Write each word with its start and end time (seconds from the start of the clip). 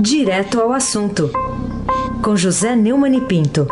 Direto 0.00 0.60
ao 0.60 0.72
assunto, 0.72 1.28
com 2.22 2.36
José 2.36 2.76
Neumann 2.76 3.16
e 3.16 3.20
Pinto. 3.20 3.66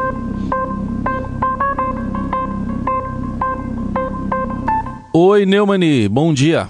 Oi, 5.14 5.46
Neumani, 5.46 6.08
bom 6.08 6.34
dia. 6.34 6.68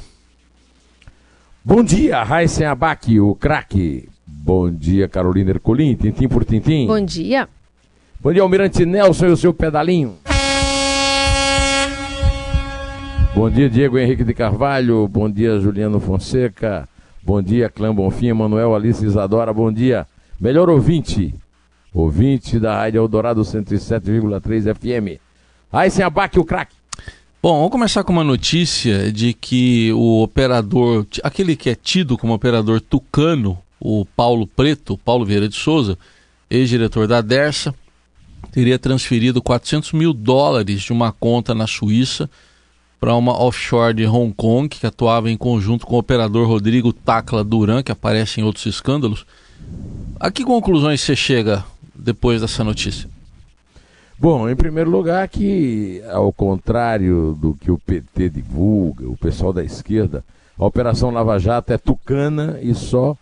Bom 1.64 1.82
dia, 1.82 2.22
Raíssen 2.22 2.66
Abac, 2.66 3.18
o 3.18 3.34
craque. 3.34 4.10
Bom 4.26 4.70
dia, 4.70 5.08
Carolina 5.08 5.52
Ercolim, 5.52 5.94
tintim 5.94 6.28
por 6.28 6.44
tintim. 6.44 6.86
Bom 6.86 7.02
dia. 7.02 7.48
Bom 8.20 8.34
dia, 8.34 8.42
Almirante 8.42 8.84
Nelson 8.84 9.28
e 9.28 9.30
o 9.30 9.36
seu 9.38 9.54
pedalinho. 9.54 10.18
Bom 13.34 13.48
dia, 13.48 13.70
Diego 13.70 13.98
Henrique 13.98 14.22
de 14.22 14.34
Carvalho. 14.34 15.08
Bom 15.08 15.30
dia, 15.30 15.58
Juliano 15.58 15.98
Fonseca. 15.98 16.86
Bom 17.26 17.42
dia, 17.42 17.68
Clã 17.68 17.92
Bonfim, 17.92 18.32
Manuel 18.34 18.72
Alice 18.72 19.04
Isadora. 19.04 19.52
Bom 19.52 19.72
dia, 19.72 20.06
melhor 20.40 20.70
ouvinte. 20.70 21.34
Ouvinte 21.92 22.56
da 22.60 22.76
Rádio 22.76 23.00
Eldorado 23.00 23.40
107,3 23.40 24.72
FM. 24.72 25.20
Aí 25.72 25.90
sem 25.90 26.04
abaque 26.04 26.38
o 26.38 26.44
craque. 26.44 26.76
Bom, 27.42 27.56
vamos 27.56 27.72
começar 27.72 28.04
com 28.04 28.12
uma 28.12 28.22
notícia 28.22 29.10
de 29.10 29.34
que 29.34 29.92
o 29.92 30.22
operador, 30.22 31.04
aquele 31.24 31.56
que 31.56 31.68
é 31.68 31.74
tido 31.74 32.16
como 32.16 32.32
operador 32.32 32.80
tucano, 32.80 33.58
o 33.80 34.06
Paulo 34.14 34.46
Preto, 34.46 34.96
Paulo 34.96 35.24
Vieira 35.24 35.48
de 35.48 35.56
Souza, 35.56 35.98
ex-diretor 36.48 37.08
da 37.08 37.20
Dersa, 37.20 37.74
teria 38.52 38.78
transferido 38.78 39.42
400 39.42 39.92
mil 39.94 40.12
dólares 40.12 40.80
de 40.82 40.92
uma 40.92 41.10
conta 41.10 41.56
na 41.56 41.66
Suíça 41.66 42.30
para 43.00 43.14
uma 43.14 43.38
offshore 43.40 43.94
de 43.94 44.06
Hong 44.06 44.32
Kong, 44.34 44.68
que 44.68 44.86
atuava 44.86 45.30
em 45.30 45.36
conjunto 45.36 45.86
com 45.86 45.96
o 45.96 45.98
operador 45.98 46.48
Rodrigo 46.48 46.92
Tacla 46.92 47.44
Duran, 47.44 47.82
que 47.82 47.92
aparece 47.92 48.40
em 48.40 48.44
outros 48.44 48.66
escândalos. 48.66 49.26
A 50.18 50.30
que 50.30 50.44
conclusões 50.44 51.00
você 51.00 51.14
chega 51.14 51.64
depois 51.94 52.40
dessa 52.40 52.64
notícia? 52.64 53.08
Bom, 54.18 54.48
em 54.48 54.56
primeiro 54.56 54.90
lugar, 54.90 55.28
que 55.28 56.02
ao 56.10 56.32
contrário 56.32 57.36
do 57.38 57.52
que 57.54 57.70
o 57.70 57.78
PT 57.78 58.30
divulga, 58.30 59.06
o 59.06 59.16
pessoal 59.16 59.52
da 59.52 59.62
esquerda, 59.62 60.24
a 60.58 60.64
Operação 60.64 61.10
Lava 61.10 61.38
Jato 61.38 61.72
é 61.72 61.76
tucana 61.76 62.58
e 62.62 62.74
só 62.74 63.14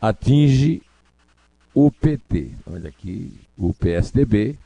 atinge 0.00 0.82
o 1.72 1.92
PT. 1.92 2.50
Olha 2.66 2.88
aqui, 2.88 3.32
o 3.56 3.72
PSDB, 3.72 4.56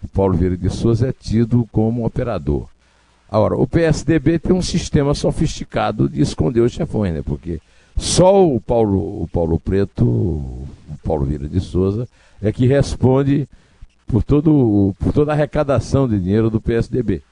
o 0.00 0.06
Paulo 0.06 0.36
Vieira 0.36 0.56
de 0.56 0.70
Souza 0.70 1.08
é 1.08 1.12
tido 1.12 1.68
como 1.72 2.06
operador. 2.06 2.68
Agora, 3.30 3.56
o 3.56 3.66
PSDB 3.66 4.38
tem 4.38 4.54
um 4.54 4.62
sistema 4.62 5.14
sofisticado 5.14 6.08
de 6.08 6.20
esconder 6.20 6.60
os 6.60 6.72
chefões, 6.72 7.12
né? 7.12 7.22
Porque 7.24 7.60
só 7.96 8.46
o 8.46 8.60
Paulo, 8.60 9.22
o 9.22 9.28
Paulo 9.28 9.58
Preto, 9.58 10.04
o 10.04 10.68
Paulo 11.02 11.24
Vieira 11.24 11.48
de 11.48 11.60
Souza, 11.60 12.08
é 12.40 12.52
que 12.52 12.66
responde 12.66 13.48
por, 14.06 14.22
todo, 14.22 14.94
por 14.98 15.12
toda 15.12 15.32
a 15.32 15.34
arrecadação 15.34 16.08
de 16.08 16.20
dinheiro 16.20 16.50
do 16.50 16.60
PSDB. 16.60 17.22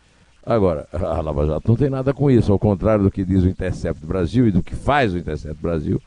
Agora, 0.44 0.86
a 0.92 1.20
Lava 1.20 1.46
Jato 1.46 1.68
não 1.68 1.76
tem 1.76 1.88
nada 1.88 2.12
com 2.12 2.30
isso, 2.30 2.52
ao 2.52 2.58
contrário 2.58 3.04
do 3.04 3.10
que 3.10 3.24
diz 3.24 3.44
o 3.44 3.48
Intercept 3.48 4.04
Brasil 4.04 4.46
e 4.46 4.50
do 4.50 4.62
que 4.62 4.74
faz 4.74 5.14
o 5.14 5.18
Intercept 5.18 5.60
Brasil, 5.60 6.02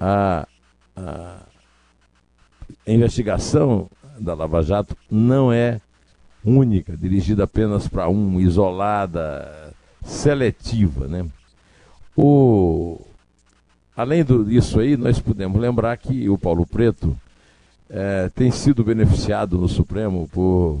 a, 0.00 0.48
a 0.96 1.36
investigação 2.86 3.88
da 4.18 4.34
Lava 4.34 4.62
Jato 4.62 4.96
não 5.10 5.52
é 5.52 5.80
única, 6.48 6.96
dirigida 6.96 7.44
apenas 7.44 7.86
para 7.86 8.08
um, 8.08 8.40
isolada, 8.40 9.74
seletiva. 10.04 11.06
Né? 11.06 11.26
O... 12.16 13.00
Além 13.96 14.24
disso 14.24 14.80
aí, 14.80 14.96
nós 14.96 15.18
podemos 15.18 15.60
lembrar 15.60 15.96
que 15.96 16.28
o 16.28 16.38
Paulo 16.38 16.66
Preto 16.66 17.16
é, 17.90 18.30
tem 18.34 18.50
sido 18.50 18.84
beneficiado 18.84 19.58
no 19.58 19.68
Supremo 19.68 20.28
por 20.28 20.80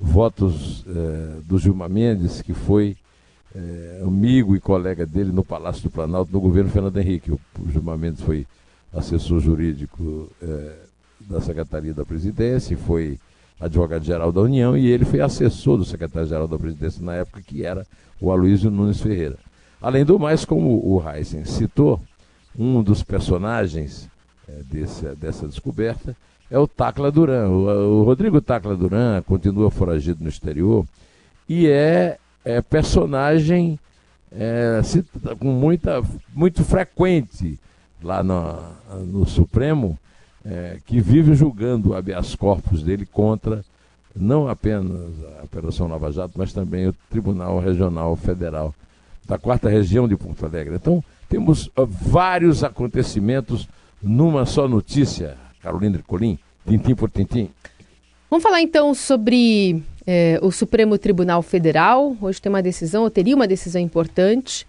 votos 0.00 0.84
é, 0.86 1.40
do 1.44 1.58
Gilmar 1.58 1.90
Mendes, 1.90 2.40
que 2.40 2.54
foi 2.54 2.96
é, 3.54 4.02
amigo 4.04 4.54
e 4.54 4.60
colega 4.60 5.04
dele 5.04 5.32
no 5.32 5.44
Palácio 5.44 5.82
do 5.82 5.90
Planalto, 5.90 6.32
no 6.32 6.40
governo 6.40 6.70
Fernando 6.70 6.96
Henrique. 6.98 7.32
O, 7.32 7.40
o 7.58 7.70
Gilmar 7.70 7.98
Mendes 7.98 8.22
foi 8.22 8.46
assessor 8.92 9.40
jurídico 9.40 10.30
da 11.20 11.40
Secretaria 11.40 11.94
da 11.94 12.04
Presidência 12.04 12.74
e 12.74 12.76
foi 12.76 13.18
advogado-geral 13.60 14.32
da 14.32 14.40
União, 14.40 14.76
e 14.76 14.86
ele 14.86 15.04
foi 15.04 15.20
assessor 15.20 15.76
do 15.76 15.84
secretário-geral 15.84 16.48
da 16.48 16.58
presidência 16.58 17.04
na 17.04 17.14
época, 17.14 17.42
que 17.42 17.64
era 17.64 17.86
o 18.20 18.30
Aloysio 18.30 18.70
Nunes 18.70 19.00
Ferreira. 19.00 19.38
Além 19.80 20.04
do 20.04 20.18
mais, 20.18 20.44
como 20.44 20.80
o 20.84 21.02
Heisen 21.08 21.44
citou, 21.44 22.00
um 22.56 22.82
dos 22.82 23.02
personagens 23.02 24.08
é, 24.48 24.62
desse, 24.62 25.06
dessa 25.16 25.48
descoberta 25.48 26.16
é 26.50 26.58
o 26.58 26.68
Tacla 26.68 27.10
Duran. 27.10 27.48
O, 27.48 28.00
o, 28.00 28.02
Rodrigo 28.04 28.40
Tacla 28.40 28.76
Duran 28.76 29.22
continua 29.22 29.70
foragido 29.70 30.22
no 30.22 30.28
exterior 30.28 30.84
e 31.48 31.66
é, 31.66 32.18
é 32.44 32.60
personagem 32.60 33.78
é, 34.30 34.80
com 35.38 35.48
muita, 35.48 36.02
muito 36.34 36.62
frequente 36.62 37.58
lá 38.02 38.22
no, 38.22 38.58
no 39.06 39.26
Supremo 39.26 39.98
é, 40.44 40.78
que 40.86 41.00
vive 41.00 41.34
julgando 41.34 41.90
o 41.90 41.94
habeas 41.94 42.34
corpus 42.34 42.82
dele 42.82 43.06
contra 43.06 43.64
não 44.14 44.48
apenas 44.48 45.10
a 45.40 45.44
Operação 45.44 45.88
Lava 45.88 46.12
Jato, 46.12 46.34
mas 46.36 46.52
também 46.52 46.86
o 46.86 46.94
Tribunal 47.08 47.58
Regional 47.58 48.14
Federal 48.16 48.74
da 49.26 49.38
Quarta 49.38 49.68
Região 49.68 50.06
de 50.06 50.16
Porto 50.16 50.44
Alegre. 50.44 50.74
Então, 50.74 51.02
temos 51.28 51.70
vários 51.76 52.62
acontecimentos 52.62 53.68
numa 54.02 54.44
só 54.44 54.68
notícia, 54.68 55.36
Carolina 55.62 55.98
Colim, 56.06 56.38
tintim 56.66 56.94
por 56.94 57.10
tintim. 57.10 57.48
Vamos 58.28 58.42
falar 58.42 58.60
então 58.60 58.94
sobre 58.94 59.82
é, 60.06 60.38
o 60.42 60.50
Supremo 60.50 60.98
Tribunal 60.98 61.40
Federal. 61.42 62.16
Hoje 62.20 62.40
tem 62.40 62.50
uma 62.50 62.62
decisão, 62.62 63.04
ou 63.04 63.10
teria 63.10 63.36
uma 63.36 63.46
decisão 63.46 63.80
importante 63.80 64.66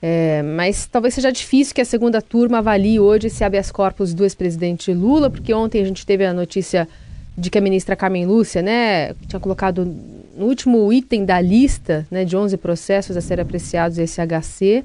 é, 0.00 0.42
mas 0.42 0.86
talvez 0.86 1.14
seja 1.14 1.32
difícil 1.32 1.74
que 1.74 1.80
a 1.80 1.84
segunda 1.84 2.20
turma 2.20 2.58
avalie 2.58 3.00
hoje 3.00 3.28
esse 3.28 3.42
habeas 3.42 3.70
corpus 3.70 4.12
do 4.12 4.24
ex-presidente 4.24 4.92
Lula, 4.92 5.30
porque 5.30 5.54
ontem 5.54 5.80
a 5.80 5.84
gente 5.84 6.04
teve 6.04 6.24
a 6.24 6.34
notícia 6.34 6.86
de 7.36 7.50
que 7.50 7.58
a 7.58 7.60
ministra 7.60 7.96
Carmen 7.96 8.26
Lúcia, 8.26 8.62
né, 8.62 9.12
tinha 9.26 9.40
colocado 9.40 9.84
no 10.36 10.46
último 10.46 10.92
item 10.92 11.24
da 11.24 11.40
lista, 11.40 12.06
né, 12.10 12.24
de 12.24 12.36
11 12.36 12.56
processos 12.56 13.16
a 13.16 13.20
serem 13.20 13.42
apreciados 13.42 13.98
esse 13.98 14.20
HC. 14.20 14.84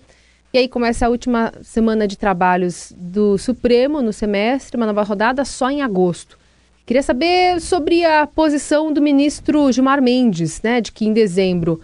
E 0.53 0.57
aí 0.57 0.67
começa 0.67 1.05
a 1.05 1.09
última 1.09 1.53
semana 1.63 2.05
de 2.05 2.17
trabalhos 2.17 2.93
do 2.97 3.37
Supremo 3.37 4.01
no 4.01 4.11
semestre, 4.11 4.75
uma 4.75 4.85
nova 4.85 5.03
rodada 5.03 5.45
só 5.45 5.69
em 5.69 5.81
agosto. 5.81 6.37
Queria 6.85 7.03
saber 7.03 7.61
sobre 7.61 8.03
a 8.03 8.27
posição 8.27 8.91
do 8.91 9.01
ministro 9.01 9.71
Gilmar 9.71 10.01
Mendes, 10.01 10.61
né, 10.61 10.81
de 10.81 10.91
que 10.91 11.05
em 11.05 11.13
dezembro 11.13 11.79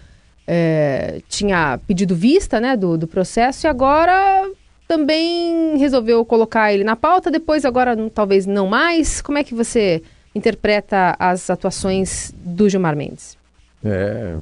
é, 0.48 1.22
tinha 1.28 1.78
pedido 1.86 2.16
vista 2.16 2.60
né, 2.62 2.78
do, 2.78 2.98
do 2.98 3.06
processo 3.06 3.68
e 3.68 3.70
agora 3.70 4.50
também 4.88 5.78
resolveu 5.78 6.24
colocar 6.24 6.74
ele 6.74 6.86
na 6.86 6.96
pauta, 6.96 7.30
depois 7.30 7.66
agora 7.66 7.96
talvez 8.10 8.46
não 8.46 8.68
mais. 8.68 9.22
Como 9.22 9.38
é 9.38 9.44
que 9.44 9.54
você 9.54 10.02
interpreta 10.34 11.16
as 11.20 11.50
atuações 11.50 12.34
do 12.38 12.70
Gilmar 12.70 12.96
Mendes? 12.96 13.38
É, 13.84 14.38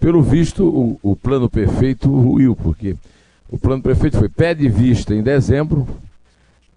pelo 0.00 0.20
visto, 0.20 0.64
o, 0.64 0.98
o 1.12 1.16
plano 1.16 1.48
perfeito 1.48 2.10
ruiu, 2.10 2.56
porque 2.56 2.96
o 3.48 3.56
plano 3.56 3.82
perfeito 3.82 4.18
foi 4.18 4.28
pé 4.28 4.52
de 4.54 4.68
vista 4.68 5.14
em 5.14 5.22
dezembro. 5.22 5.86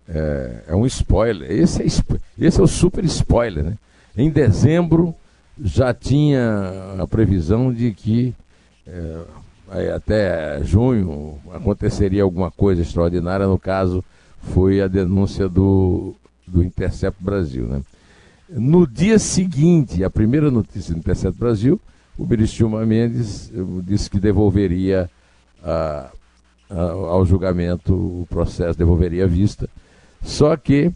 É, 0.08 0.64
é 0.68 0.76
um 0.76 0.86
spoiler. 0.86 1.52
Esse 1.52 1.82
é, 1.82 1.86
esse 2.40 2.60
é 2.60 2.64
o 2.64 2.68
super 2.68 3.04
spoiler, 3.06 3.64
né? 3.64 3.74
Em 4.16 4.30
dezembro 4.30 5.16
já 5.64 5.94
tinha 5.94 6.96
a 7.00 7.08
previsão 7.08 7.74
de 7.74 7.92
que 7.92 8.34
até 9.96 10.62
junho 10.64 11.38
aconteceria 11.54 12.24
alguma 12.24 12.52
coisa 12.52 12.82
extraordinária, 12.82 13.48
no 13.48 13.58
caso 13.58 14.04
foi 14.42 14.82
a 14.82 14.88
denúncia 14.88 15.48
do, 15.48 16.16
do 16.46 16.64
Intercept 16.64 17.24
Brasil. 17.24 17.66
Né? 17.66 17.82
No 18.50 18.86
dia 18.86 19.18
seguinte, 19.20 20.04
a 20.04 20.10
primeira 20.10 20.52
notícia 20.52 20.94
do 20.94 21.00
Intercept 21.00 21.40
Brasil, 21.40 21.80
o 22.18 22.26
ministro 22.26 22.58
Gilmar 22.58 22.86
Mendes 22.86 23.52
eh, 23.54 23.62
disse 23.84 24.10
que 24.10 24.20
devolveria 24.20 25.10
a, 25.64 26.12
a, 26.70 26.82
ao 26.82 27.26
julgamento 27.26 27.94
o 27.94 28.28
processo, 28.30 28.78
devolveria 28.78 29.24
a 29.24 29.28
vista, 29.28 29.70
só 30.24 30.58
que 30.58 30.92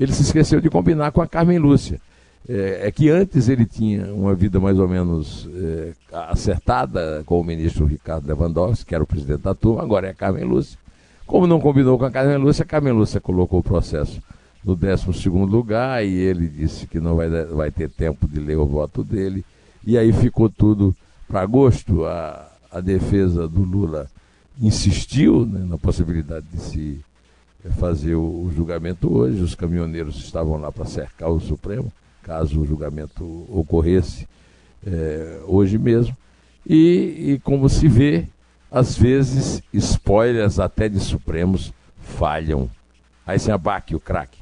ele 0.00 0.12
se 0.12 0.22
esqueceu 0.22 0.60
de 0.60 0.70
combinar 0.70 1.12
com 1.12 1.20
a 1.20 1.26
Carmen 1.26 1.58
Lúcia 1.58 2.00
é, 2.48 2.86
é, 2.88 2.92
que 2.92 3.08
antes 3.08 3.48
ele 3.48 3.64
tinha 3.64 4.12
uma 4.12 4.34
vida 4.34 4.60
mais 4.60 4.78
ou 4.78 4.88
menos 4.88 5.48
é, 5.54 5.92
acertada 6.12 7.22
com 7.24 7.40
o 7.40 7.44
ministro 7.44 7.86
Ricardo 7.86 8.26
Lewandowski, 8.26 8.86
que 8.86 8.94
era 8.94 9.04
o 9.04 9.06
presidente 9.06 9.42
da 9.42 9.54
turma, 9.54 9.82
agora 9.82 10.08
é 10.08 10.10
a 10.10 10.14
Carmen 10.14 10.44
Lúcia. 10.44 10.78
Como 11.26 11.46
não 11.46 11.60
combinou 11.60 11.98
com 11.98 12.04
a 12.04 12.10
Carmen 12.10 12.36
Lúcia, 12.36 12.64
a 12.64 12.66
Carmen 12.66 12.92
Lúcia 12.92 13.20
colocou 13.20 13.60
o 13.60 13.62
processo 13.62 14.20
no 14.64 14.74
12 14.74 15.28
lugar 15.28 16.04
e 16.04 16.14
ele 16.14 16.48
disse 16.48 16.86
que 16.86 16.98
não 16.98 17.16
vai, 17.16 17.28
vai 17.28 17.70
ter 17.70 17.90
tempo 17.90 18.26
de 18.26 18.40
ler 18.40 18.56
o 18.56 18.66
voto 18.66 19.02
dele. 19.02 19.44
E 19.86 19.98
aí 19.98 20.12
ficou 20.12 20.48
tudo 20.48 20.94
para 21.28 21.42
agosto. 21.42 22.04
A, 22.04 22.50
a 22.70 22.80
defesa 22.80 23.46
do 23.46 23.62
Lula 23.62 24.08
insistiu 24.60 25.46
né, 25.46 25.64
na 25.64 25.78
possibilidade 25.78 26.46
de 26.52 26.60
se 26.60 27.00
fazer 27.78 28.14
o, 28.14 28.50
julgamento 28.54 29.14
hoje. 29.14 29.40
Os 29.42 29.54
caminhoneiros 29.54 30.16
estavam 30.16 30.56
lá 30.56 30.72
para 30.72 30.84
cercar 30.84 31.30
o 31.30 31.40
Supremo, 31.40 31.92
caso 32.24 32.60
o 32.60 32.66
julgamento 32.66 33.46
ocorresse 33.48 34.26
é, 34.86 35.40
hoje 35.46 35.78
mesmo. 35.78 36.16
E, 36.66 37.32
e, 37.32 37.40
como 37.44 37.68
se 37.68 37.86
vê, 37.86 38.26
às 38.70 38.96
vezes 38.96 39.62
spoilers 39.72 40.58
até 40.58 40.88
de 40.88 40.98
Supremos 40.98 41.72
falham. 42.00 42.68
Aí 43.26 43.38
se 43.38 43.50
abaque 43.52 43.94
o 43.94 44.00
craque. 44.00 44.38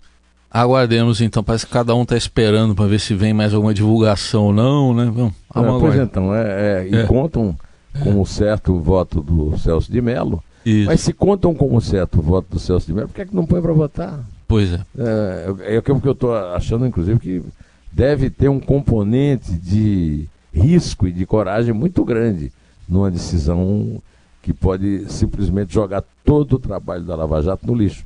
Aguardemos 0.50 1.20
então, 1.20 1.42
parece 1.42 1.66
que 1.66 1.72
cada 1.72 1.94
um 1.94 2.02
está 2.02 2.16
esperando 2.16 2.74
para 2.74 2.86
ver 2.86 3.00
se 3.00 3.14
vem 3.14 3.32
mais 3.32 3.54
alguma 3.54 3.72
divulgação 3.72 4.46
ou 4.46 4.52
não, 4.52 4.94
né? 4.94 5.04
Vamos, 5.04 5.32
vamos 5.52 5.76
é, 5.76 5.80
pois 5.80 5.96
então, 5.96 6.34
é, 6.34 6.42
é, 6.42 6.88
e 6.88 6.96
é. 6.96 7.06
contam 7.06 7.56
com 8.02 8.20
o 8.20 8.26
certo 8.26 8.78
voto 8.78 9.22
do 9.22 9.56
Celso 9.58 9.90
de 9.90 10.00
Mello, 10.02 10.42
Isso. 10.64 10.86
mas 10.86 11.00
se 11.00 11.12
contam 11.12 11.54
com 11.54 11.74
o 11.74 11.80
certo 11.80 12.20
voto 12.20 12.48
do 12.50 12.58
Celso 12.58 12.86
de 12.86 12.92
Mello, 12.92 13.08
por 13.08 13.14
que, 13.14 13.22
é 13.22 13.26
que 13.26 13.34
não 13.34 13.46
põe 13.46 13.62
para 13.62 13.72
votar? 13.72 14.20
Pois 14.52 14.70
é. 14.70 14.80
É, 14.98 15.76
é 15.76 15.78
o 15.78 15.82
que 15.82 15.90
eu 15.90 16.12
estou 16.12 16.36
achando, 16.36 16.86
inclusive, 16.86 17.18
que 17.18 17.42
deve 17.90 18.28
ter 18.28 18.50
um 18.50 18.60
componente 18.60 19.50
de 19.50 20.26
risco 20.52 21.08
e 21.08 21.12
de 21.12 21.24
coragem 21.24 21.72
muito 21.72 22.04
grande 22.04 22.52
numa 22.86 23.10
decisão 23.10 24.02
que 24.42 24.52
pode 24.52 25.10
simplesmente 25.10 25.72
jogar 25.72 26.04
todo 26.22 26.56
o 26.56 26.58
trabalho 26.58 27.02
da 27.02 27.16
Lava 27.16 27.40
Jato 27.40 27.66
no 27.66 27.74
lixo. 27.74 28.04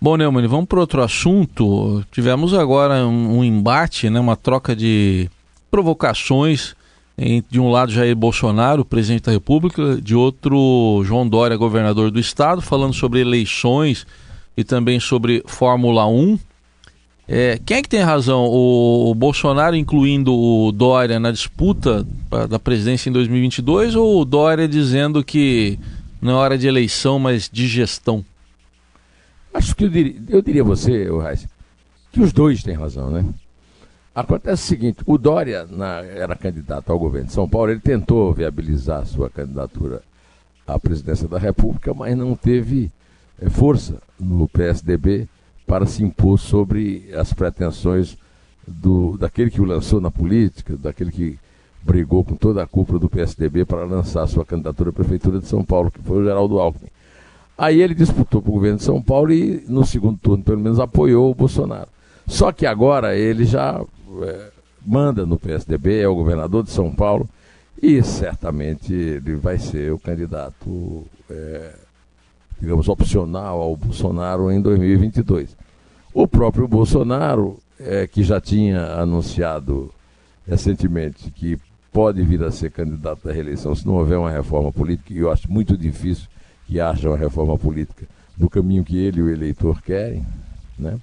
Bom, 0.00 0.16
Neumann, 0.16 0.48
vamos 0.48 0.66
para 0.66 0.80
outro 0.80 1.00
assunto. 1.00 2.04
Tivemos 2.10 2.52
agora 2.52 3.06
um, 3.06 3.38
um, 3.38 3.44
embate, 3.44 4.10
né, 4.10 4.18
uma 4.18 4.34
troca 4.34 4.74
de 4.74 5.30
provocações. 5.70 6.74
De 7.48 7.60
um 7.60 7.70
lado, 7.70 7.92
Jair 7.92 8.16
Bolsonaro, 8.16 8.84
presidente 8.84 9.26
da 9.26 9.30
República, 9.30 10.00
de 10.02 10.16
outro, 10.16 11.00
João 11.04 11.28
Dória, 11.28 11.56
governador 11.56 12.10
do 12.10 12.18
estado, 12.18 12.60
falando 12.60 12.92
sobre 12.92 13.20
eleições 13.20 14.04
e 14.56 14.64
também 14.64 15.00
sobre 15.00 15.42
Fórmula 15.46 16.06
1. 16.06 16.38
É, 17.28 17.58
quem 17.64 17.78
é 17.78 17.82
que 17.82 17.88
tem 17.88 18.00
razão? 18.00 18.44
O, 18.46 19.10
o, 19.10 19.14
Bolsonaro 19.14 19.76
incluindo 19.76 20.34
o 20.34 20.72
Dória 20.72 21.18
na 21.20 21.30
disputa 21.30 22.06
pra, 22.28 22.46
da 22.46 22.58
presidência 22.58 23.08
em 23.08 23.12
2022 23.12 23.94
ou 23.94 24.20
o 24.20 24.24
Dória 24.24 24.68
dizendo 24.68 25.24
que 25.24 25.78
não 26.20 26.32
é 26.32 26.36
hora 26.36 26.58
de 26.58 26.66
eleição, 26.66 27.18
mas 27.18 27.48
de 27.50 27.66
gestão? 27.66 28.24
Acho 29.54 29.74
que 29.74 29.84
eu 29.84 29.88
diria, 29.88 30.20
eu 30.28 30.42
diria 30.42 30.62
a 30.62 30.64
você, 30.64 31.08
Reis, 31.22 31.46
que 32.10 32.20
os 32.20 32.32
dois 32.32 32.62
têm 32.62 32.74
razão, 32.74 33.10
né? 33.10 33.24
Acontece 34.14 34.64
o 34.64 34.66
seguinte, 34.66 34.98
o 35.06 35.16
Dória 35.16 35.66
na, 35.70 36.02
era 36.02 36.36
candidato 36.36 36.92
ao 36.92 36.98
governo 36.98 37.28
de 37.28 37.32
São 37.32 37.48
Paulo, 37.48 37.70
ele 37.70 37.80
tentou 37.80 38.32
viabilizar 38.32 39.06
sua 39.06 39.30
candidatura 39.30 40.02
à 40.66 40.78
presidência 40.78 41.26
da 41.26 41.38
República, 41.38 41.94
mas 41.94 42.16
não 42.16 42.34
teve 42.34 42.90
força 43.50 44.00
no 44.18 44.48
PSDB 44.48 45.28
para 45.66 45.86
se 45.86 46.02
impor 46.02 46.38
sobre 46.38 47.10
as 47.14 47.32
pretensões 47.32 48.16
do, 48.66 49.16
daquele 49.16 49.50
que 49.50 49.60
o 49.60 49.64
lançou 49.64 50.00
na 50.00 50.10
política, 50.10 50.76
daquele 50.76 51.10
que 51.10 51.38
brigou 51.82 52.24
com 52.24 52.36
toda 52.36 52.62
a 52.62 52.66
cúpula 52.66 52.98
do 52.98 53.08
PSDB 53.08 53.64
para 53.64 53.84
lançar 53.84 54.26
sua 54.26 54.44
candidatura 54.44 54.90
à 54.90 54.92
Prefeitura 54.92 55.40
de 55.40 55.46
São 55.46 55.64
Paulo, 55.64 55.90
que 55.90 56.00
foi 56.00 56.18
o 56.18 56.24
Geraldo 56.24 56.58
Alckmin. 56.58 56.88
Aí 57.58 57.80
ele 57.80 57.94
disputou 57.94 58.40
para 58.40 58.50
o 58.50 58.54
governo 58.54 58.78
de 58.78 58.84
São 58.84 59.02
Paulo 59.02 59.32
e, 59.32 59.64
no 59.68 59.84
segundo 59.84 60.18
turno, 60.18 60.42
pelo 60.42 60.60
menos, 60.60 60.80
apoiou 60.80 61.30
o 61.30 61.34
Bolsonaro. 61.34 61.88
Só 62.26 62.52
que 62.52 62.66
agora 62.66 63.16
ele 63.16 63.44
já 63.44 63.84
é, 64.22 64.50
manda 64.84 65.26
no 65.26 65.38
PSDB, 65.38 66.00
é 66.00 66.08
o 66.08 66.14
governador 66.14 66.62
de 66.62 66.70
São 66.70 66.94
Paulo, 66.94 67.28
e 67.80 68.02
certamente 68.02 68.92
ele 68.92 69.34
vai 69.34 69.58
ser 69.58 69.92
o 69.92 69.98
candidato, 69.98 71.04
é, 71.28 71.74
digamos, 72.62 72.88
opcional 72.88 73.60
ao 73.60 73.76
Bolsonaro 73.76 74.48
em 74.52 74.62
2022. 74.62 75.56
O 76.14 76.28
próprio 76.28 76.68
Bolsonaro, 76.68 77.58
é, 77.80 78.06
que 78.06 78.22
já 78.22 78.40
tinha 78.40 79.00
anunciado 79.00 79.92
recentemente 80.46 81.28
que 81.32 81.58
pode 81.92 82.22
vir 82.22 82.40
a 82.44 82.52
ser 82.52 82.70
candidato 82.70 83.28
à 83.28 83.32
reeleição 83.32 83.74
se 83.74 83.84
não 83.84 83.94
houver 83.94 84.16
uma 84.16 84.30
reforma 84.30 84.70
política, 84.70 85.12
e 85.12 85.18
eu 85.18 85.32
acho 85.32 85.50
muito 85.50 85.76
difícil 85.76 86.28
que 86.64 86.78
haja 86.78 87.08
uma 87.08 87.18
reforma 87.18 87.58
política 87.58 88.06
no 88.38 88.48
caminho 88.48 88.84
que 88.84 88.96
ele 88.96 89.18
e 89.18 89.22
o 89.24 89.28
eleitor 89.28 89.82
querem, 89.82 90.24
né? 90.78 91.00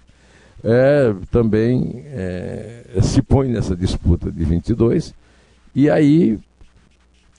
É, 0.64 1.14
também 1.30 2.04
é, 2.06 2.86
se 3.02 3.22
põe 3.22 3.50
nessa 3.50 3.76
disputa 3.76 4.32
de 4.32 4.44
22 4.44 5.14
e 5.76 5.90
aí 5.90 6.40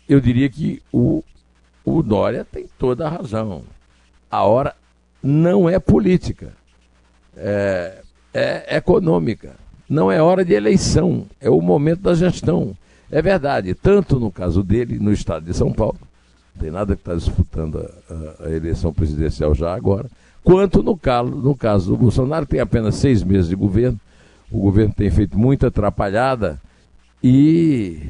eu 0.06 0.20
diria 0.20 0.48
que 0.48 0.82
o, 0.92 1.22
o 1.84 2.02
Dória 2.02 2.44
tem 2.44 2.66
toda 2.78 3.06
a 3.06 3.10
razão. 3.10 3.62
A 4.30 4.44
hora 4.44 4.74
não 5.22 5.68
é 5.68 5.78
política, 5.78 6.52
é, 7.36 7.98
é 8.32 8.76
econômica. 8.76 9.54
Não 9.88 10.10
é 10.10 10.22
hora 10.22 10.44
de 10.44 10.52
eleição, 10.52 11.26
é 11.40 11.50
o 11.50 11.60
momento 11.60 12.02
da 12.02 12.14
gestão. 12.14 12.76
É 13.10 13.20
verdade, 13.20 13.74
tanto 13.74 14.20
no 14.20 14.30
caso 14.30 14.62
dele, 14.62 15.00
no 15.00 15.12
estado 15.12 15.44
de 15.44 15.52
São 15.52 15.72
Paulo, 15.72 15.98
tem 16.60 16.70
nada 16.70 16.94
que 16.94 17.02
está 17.02 17.14
disputando 17.14 17.78
a, 17.78 18.44
a, 18.44 18.46
a, 18.46 18.50
eleição 18.52 18.92
presidencial 18.92 19.52
já 19.52 19.74
agora, 19.74 20.08
quanto 20.44 20.80
no 20.80 20.96
caso, 20.96 21.30
no 21.30 21.56
caso 21.56 21.90
do 21.90 21.96
Bolsonaro, 21.96 22.46
tem 22.46 22.60
apenas 22.60 22.94
seis 22.94 23.24
meses 23.24 23.48
de 23.48 23.56
governo, 23.56 23.98
o 24.48 24.60
governo 24.60 24.94
tem 24.94 25.10
feito 25.10 25.36
muita 25.36 25.66
atrapalhada 25.66 26.60
e 27.20 28.00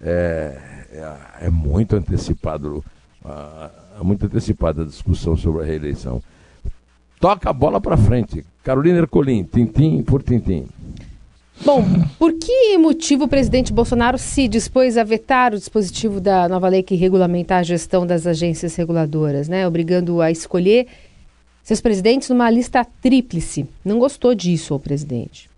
é, 0.00 0.56
é, 0.92 1.46
é 1.46 1.50
muito 1.50 1.96
antecipado, 1.96 2.84
é 3.24 3.81
muito 4.02 4.26
antecipada 4.26 4.82
a 4.82 4.86
discussão 4.86 5.36
sobre 5.36 5.62
a 5.62 5.64
reeleição. 5.64 6.22
Toca 7.20 7.50
a 7.50 7.52
bola 7.52 7.80
para 7.80 7.96
frente. 7.96 8.44
Carolina 8.62 8.98
Ercolim, 8.98 9.44
tintim 9.44 10.02
por 10.02 10.22
tintim. 10.22 10.66
Bom, 11.64 11.84
por 12.18 12.32
que 12.32 12.76
motivo 12.78 13.24
o 13.24 13.28
presidente 13.28 13.72
Bolsonaro 13.72 14.18
se 14.18 14.48
dispôs 14.48 14.96
a 14.96 15.04
vetar 15.04 15.54
o 15.54 15.58
dispositivo 15.58 16.20
da 16.20 16.48
nova 16.48 16.68
lei 16.68 16.82
que 16.82 16.96
regulamenta 16.96 17.56
a 17.56 17.62
gestão 17.62 18.04
das 18.04 18.26
agências 18.26 18.74
reguladoras, 18.74 19.48
né? 19.48 19.66
Obrigando 19.66 20.20
a 20.20 20.30
escolher 20.30 20.88
seus 21.62 21.80
presidentes 21.80 22.28
numa 22.28 22.50
lista 22.50 22.84
tríplice. 23.00 23.68
Não 23.84 23.98
gostou 23.98 24.34
disso, 24.34 24.74
o 24.74 24.80
presidente? 24.80 25.48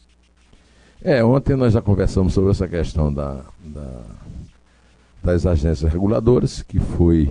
É, 1.03 1.25
ontem 1.25 1.57
nós 1.57 1.73
já 1.73 1.81
conversamos 1.81 2.35
sobre 2.35 2.51
essa 2.51 2.69
questão 2.69 3.13
da, 3.13 3.43
da, 3.63 4.03
das 5.23 5.47
agências 5.47 5.91
reguladoras 5.91 6.63
que, 6.63 6.79
foi, 6.79 7.31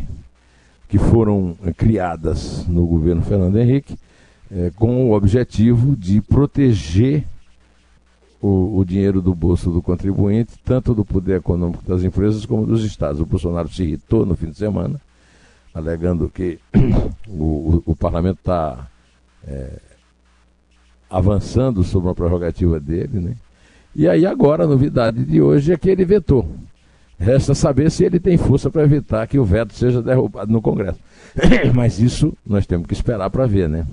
que 0.93 0.99
foram 0.99 1.57
criadas 1.75 2.67
no 2.67 2.85
governo 2.85 3.23
Fernando 3.23 3.57
Henrique 3.57 3.97
é, 4.51 4.69
com 4.75 5.09
o 5.09 5.13
objetivo 5.15 5.95
de 5.95 6.21
proteger 6.21 7.25
o, 8.39 8.77
o, 8.77 8.85
dinheiro 8.85 9.19
do 9.19 9.33
bolso 9.33 9.71
do 9.71 9.81
contribuinte, 9.81 10.53
tanto 10.63 10.93
do 10.93 11.03
poder 11.03 11.37
econômico 11.37 11.83
das 11.83 12.03
empresas 12.03 12.45
como 12.45 12.67
dos 12.67 12.85
estados. 12.85 13.19
O 13.19 13.25
Bolsonaro 13.25 13.67
se 13.69 13.81
irritou 13.81 14.23
no 14.23 14.35
fim 14.35 14.51
de 14.51 14.57
semana, 14.59 15.01
alegando 15.73 16.29
que 16.29 16.59
o, 17.27 17.43
o, 17.43 17.83
o 17.87 17.95
parlamento 17.95 18.37
está 18.37 18.87
é, 19.47 19.79
avançando 21.09 21.83
sobre 21.83 22.09
uma 22.09 22.15
prerrogativa 22.15 22.79
dele, 22.79 23.19
né? 23.19 23.35
E 23.95 24.07
aí 24.07 24.27
agora 24.27 24.65
a 24.65 24.67
novidade 24.67 25.25
de 25.25 25.41
hoje 25.41 25.73
é 25.73 25.75
que 25.77 25.89
ele 25.89 26.05
vetou. 26.05 26.47
Resta 27.19 27.53
saber 27.53 27.89
se 27.91 28.03
ele 28.03 28.19
tem 28.19 28.37
força 28.37 28.69
para 28.69 28.83
evitar 28.83 29.27
que 29.27 29.39
o 29.39 29.45
veto 29.45 29.73
seja 29.73 30.01
derrubado 30.01 30.51
no 30.51 30.61
Congresso. 30.61 30.99
Mas 31.73 31.99
isso 31.99 32.33
nós 32.45 32.65
temos 32.65 32.87
que 32.87 32.93
esperar 32.93 33.29
para 33.29 33.45
ver, 33.45 33.69
né? 33.69 33.85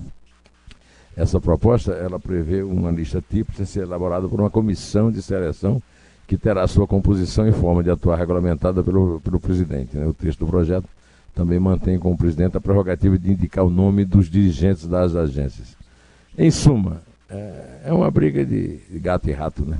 Essa 1.16 1.40
proposta 1.40 1.92
ela 1.92 2.18
prevê 2.18 2.62
uma 2.62 2.90
lista 2.90 3.22
típica 3.22 3.64
ser 3.64 3.82
elaborada 3.82 4.28
por 4.28 4.40
uma 4.40 4.50
comissão 4.50 5.10
de 5.10 5.20
seleção 5.20 5.82
que 6.26 6.36
terá 6.36 6.66
sua 6.66 6.86
composição 6.86 7.46
e 7.48 7.52
forma 7.52 7.82
de 7.82 7.90
atuar 7.90 8.16
regulamentada 8.16 8.82
pelo, 8.82 9.20
pelo 9.20 9.40
presidente. 9.40 9.96
Né? 9.96 10.06
O 10.06 10.14
texto 10.14 10.40
do 10.40 10.46
projeto 10.46 10.86
também 11.34 11.58
mantém 11.58 11.98
com 11.98 12.12
o 12.12 12.16
presidente 12.16 12.56
a 12.56 12.60
prerrogativa 12.60 13.18
de 13.18 13.32
indicar 13.32 13.64
o 13.64 13.70
nome 13.70 14.04
dos 14.04 14.30
dirigentes 14.30 14.86
das 14.86 15.16
agências. 15.16 15.76
Em 16.38 16.50
suma, 16.50 17.02
é, 17.28 17.80
é 17.86 17.92
uma 17.92 18.10
briga 18.10 18.44
de, 18.44 18.80
gato 18.94 19.28
e 19.28 19.32
rato, 19.32 19.64
né? 19.64 19.78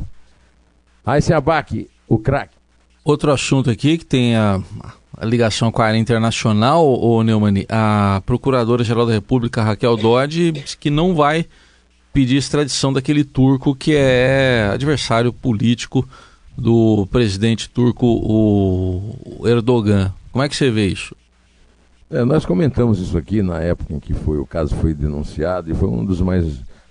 Aí 1.04 1.23
se 1.23 1.32
abaque 1.32 1.88
o 2.09 2.18
craque. 2.18 2.56
Outro 3.04 3.33
assunto 3.33 3.71
aqui 3.71 3.97
que 3.97 4.04
tem 4.04 4.37
a, 4.37 4.61
a 5.16 5.25
ligação 5.25 5.73
com 5.73 5.80
a 5.80 5.87
área 5.87 5.99
internacional, 5.99 6.87
o 6.87 7.23
Neumann, 7.23 7.64
a 7.69 8.23
Procuradora-Geral 8.26 9.07
da 9.07 9.12
República, 9.12 9.62
Raquel 9.62 9.97
Dodge, 9.97 10.52
disse 10.52 10.76
que 10.76 10.90
não 10.90 11.14
vai 11.14 11.47
pedir 12.12 12.37
extradição 12.37 12.92
daquele 12.92 13.25
turco 13.25 13.75
que 13.75 13.95
é 13.95 14.71
adversário 14.73 15.33
político 15.33 16.07
do 16.57 17.07
presidente 17.11 17.71
turco, 17.71 18.07
o 18.07 19.47
Erdogan. 19.49 20.12
Como 20.30 20.45
é 20.45 20.49
que 20.49 20.57
você 20.57 20.71
vê 20.71 20.88
isso? 20.88 21.16
É, 22.11 22.25
nós 22.25 22.45
comentamos 22.45 22.99
isso 22.99 23.16
aqui 23.16 23.40
na 23.40 23.61
época 23.61 23.95
em 23.95 24.00
que 24.00 24.12
foi 24.12 24.38
o 24.38 24.45
caso 24.45 24.75
foi 24.76 24.92
denunciado 24.92 25.71
e 25.71 25.75
foi 25.75 25.88
um 25.88 26.04
dos 26.04 26.21
mais 26.21 26.45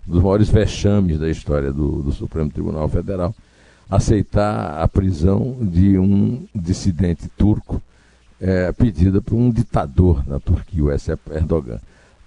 dos 0.08 0.24
maiores 0.24 0.50
vexames 0.50 1.20
da 1.20 1.30
história 1.30 1.72
do, 1.72 2.02
do 2.02 2.12
Supremo 2.12 2.50
Tribunal 2.50 2.90
Federal 2.90 3.36
aceitar 3.90 4.82
a 4.82 4.88
prisão 4.88 5.58
de 5.62 5.98
um 5.98 6.46
dissidente 6.54 7.28
turco 7.30 7.82
é, 8.40 8.72
pedida 8.72 9.22
por 9.22 9.36
um 9.36 9.50
ditador 9.50 10.24
na 10.28 10.40
Turquia, 10.40 10.84
o 10.84 10.90
Recep 10.90 11.20
Erdogan. 11.32 11.80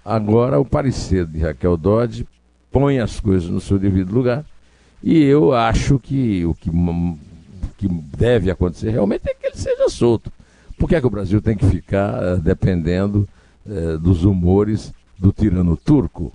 Agora, 0.03 0.59
o 0.59 0.65
parecer 0.65 1.25
de 1.25 1.39
Raquel 1.39 1.77
Dodge 1.77 2.27
põe 2.71 2.99
as 2.99 3.19
coisas 3.19 3.49
no 3.49 3.61
seu 3.61 3.79
devido 3.79 4.13
lugar 4.13 4.45
e 5.01 5.21
eu 5.23 5.53
acho 5.53 5.97
que 5.99 6.45
o 6.45 6.53
que, 6.53 6.69
que 7.77 7.87
deve 7.87 8.51
acontecer 8.51 8.89
realmente 8.89 9.29
é 9.29 9.33
que 9.33 9.47
ele 9.47 9.57
seja 9.57 9.87
solto. 9.89 10.31
Por 10.77 10.89
que, 10.89 10.95
é 10.95 10.99
que 10.99 11.07
o 11.07 11.09
Brasil 11.09 11.41
tem 11.41 11.55
que 11.55 11.65
ficar 11.65 12.21
uh, 12.21 12.39
dependendo 12.39 13.27
uh, 13.65 13.97
dos 13.97 14.23
humores 14.23 14.93
do 15.17 15.31
tirano 15.31 15.77
turco? 15.77 16.33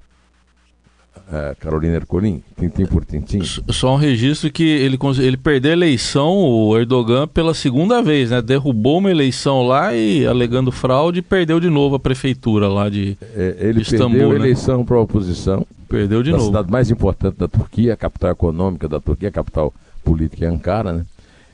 Uh, 1.28 1.54
Carolina 1.60 1.96
Ercolim, 1.96 2.42
tintim 2.58 2.86
por 2.86 3.04
tintim. 3.04 3.42
Só 3.42 3.92
um 3.92 3.98
registro 3.98 4.50
que 4.50 4.62
ele, 4.62 4.98
ele 5.18 5.36
perdeu 5.36 5.72
a 5.72 5.74
eleição, 5.74 6.38
o 6.38 6.74
Erdogan, 6.74 7.28
pela 7.28 7.52
segunda 7.52 8.00
vez, 8.00 8.30
né? 8.30 8.40
Derrubou 8.40 8.96
uma 8.96 9.10
eleição 9.10 9.66
lá 9.66 9.94
e, 9.94 10.26
alegando 10.26 10.72
fraude, 10.72 11.20
perdeu 11.20 11.60
de 11.60 11.68
novo 11.68 11.96
a 11.96 12.00
prefeitura 12.00 12.66
lá 12.66 12.88
de, 12.88 13.18
é, 13.36 13.56
ele 13.60 13.74
de 13.74 13.82
Istambul. 13.82 14.08
perdeu 14.08 14.30
a 14.30 14.32
né? 14.32 14.38
eleição 14.38 14.86
para 14.86 14.96
a 14.96 15.00
oposição. 15.00 15.66
Perdeu 15.86 16.22
de 16.22 16.30
da 16.30 16.38
novo. 16.38 16.48
A 16.48 16.52
cidade 16.52 16.72
mais 16.72 16.90
importante 16.90 17.36
da 17.36 17.46
Turquia, 17.46 17.92
a 17.92 17.96
capital 17.96 18.30
econômica 18.30 18.88
da 18.88 18.98
Turquia, 18.98 19.28
a 19.28 19.32
capital 19.32 19.74
política 20.02 20.46
é 20.46 20.48
Ankara, 20.48 20.94
né? 20.94 21.06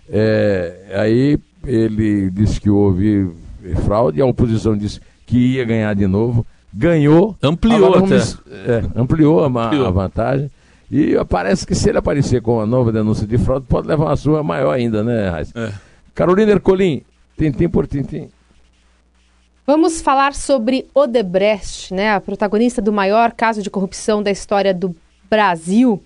É, 0.08 0.92
aí 0.94 1.38
ele 1.66 2.30
disse 2.30 2.60
que 2.60 2.70
houve 2.70 3.28
fraude, 3.84 4.20
a 4.20 4.26
oposição 4.26 4.76
disse 4.76 5.00
que 5.26 5.36
ia 5.36 5.64
ganhar 5.64 5.94
de 5.94 6.06
novo, 6.06 6.46
ganhou. 6.74 7.36
Ampliou 7.42 7.94
até. 7.94 8.16
É, 8.16 8.84
ampliou 8.96 9.44
a, 9.44 9.46
ampliou 9.46 9.86
a, 9.86 9.90
vantagem. 9.90 10.50
E 10.90 11.14
parece 11.28 11.66
que 11.66 11.74
se 11.74 11.88
ele 11.88 11.98
aparecer 11.98 12.42
com 12.42 12.56
uma 12.56 12.66
nova 12.66 12.92
denúncia 12.92 13.26
de 13.26 13.38
fraude, 13.38 13.66
pode 13.66 13.88
levar 13.88 14.06
uma 14.06 14.16
surra 14.16 14.42
maior 14.42 14.72
ainda, 14.72 15.02
né, 15.02 15.28
Raiz? 15.28 15.52
É. 15.54 15.72
Carolina 16.14 16.52
Ercolim, 16.52 17.02
tintim 17.36 17.68
por 17.68 17.86
tintim. 17.86 18.28
Vamos 19.66 20.02
falar 20.02 20.34
sobre 20.34 20.86
Odebrecht, 20.94 21.92
né, 21.92 22.12
a 22.12 22.20
protagonista 22.20 22.82
do 22.82 22.92
maior 22.92 23.32
caso 23.32 23.62
de 23.62 23.70
corrupção 23.70 24.22
da 24.22 24.30
história 24.30 24.74
do 24.74 24.94
Brasil 25.30 26.02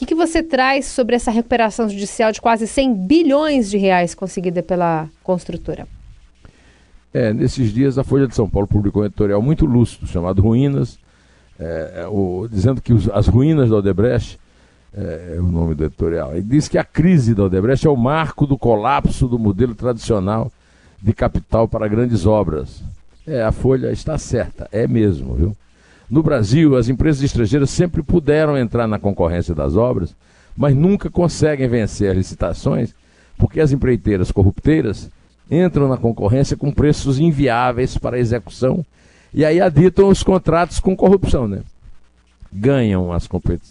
que, 0.00 0.06
que 0.06 0.14
você 0.14 0.42
traz 0.42 0.86
sobre 0.86 1.14
essa 1.14 1.30
recuperação 1.30 1.86
judicial 1.86 2.32
de 2.32 2.40
quase 2.40 2.66
100 2.66 2.94
bilhões 2.94 3.68
de 3.68 3.76
reais 3.76 4.14
conseguida 4.14 4.62
pela 4.62 5.10
construtora? 5.22 5.86
É, 7.12 7.32
nesses 7.32 7.72
dias 7.72 7.98
a 7.98 8.04
Folha 8.04 8.26
de 8.26 8.34
São 8.34 8.48
Paulo 8.48 8.68
publicou 8.68 9.02
um 9.02 9.06
editorial 9.06 9.42
muito 9.42 9.66
lúcido 9.66 10.06
chamado 10.06 10.40
Ruínas, 10.40 10.98
é, 11.58 12.02
é 12.02 12.06
o, 12.06 12.48
dizendo 12.50 12.80
que 12.80 12.92
os, 12.92 13.08
as 13.10 13.26
ruínas 13.26 13.68
da 13.68 13.76
Odebrecht 13.76 14.38
é, 14.92 15.34
é, 15.36 15.40
o 15.40 15.44
nome 15.44 15.74
do 15.74 15.84
editorial. 15.84 16.36
E 16.36 16.42
diz 16.42 16.66
que 16.68 16.78
a 16.78 16.84
crise 16.84 17.34
da 17.34 17.44
Odebrecht 17.44 17.86
é 17.86 17.90
o 17.90 17.96
marco 17.96 18.46
do 18.46 18.58
colapso 18.58 19.28
do 19.28 19.38
modelo 19.38 19.74
tradicional 19.74 20.50
de 21.00 21.12
capital 21.12 21.68
para 21.68 21.86
grandes 21.88 22.26
obras. 22.26 22.82
É, 23.26 23.42
a 23.42 23.52
Folha 23.52 23.92
está 23.92 24.18
certa, 24.18 24.68
é 24.72 24.86
mesmo, 24.88 25.34
viu? 25.34 25.56
No 26.10 26.22
Brasil, 26.22 26.76
as 26.76 26.88
empresas 26.88 27.22
estrangeiras 27.22 27.70
sempre 27.70 28.02
puderam 28.02 28.58
entrar 28.58 28.88
na 28.88 28.98
concorrência 28.98 29.54
das 29.54 29.76
obras, 29.76 30.14
mas 30.56 30.74
nunca 30.74 31.08
conseguem 31.08 31.68
vencer 31.68 32.10
as 32.10 32.16
licitações, 32.16 32.92
porque 33.38 33.60
as 33.60 33.70
empreiteiras 33.70 34.32
corrupteiras 34.32 35.08
entram 35.50 35.88
na 35.88 35.96
concorrência 35.96 36.56
com 36.56 36.70
preços 36.70 37.18
inviáveis 37.18 37.98
para 37.98 38.18
execução 38.18 38.84
e 39.32 39.44
aí 39.44 39.60
aditam 39.60 40.08
os 40.08 40.22
contratos 40.22 40.80
com 40.80 40.96
corrupção, 40.96 41.46
né? 41.46 41.62
Ganham 42.52 43.12
as, 43.12 43.28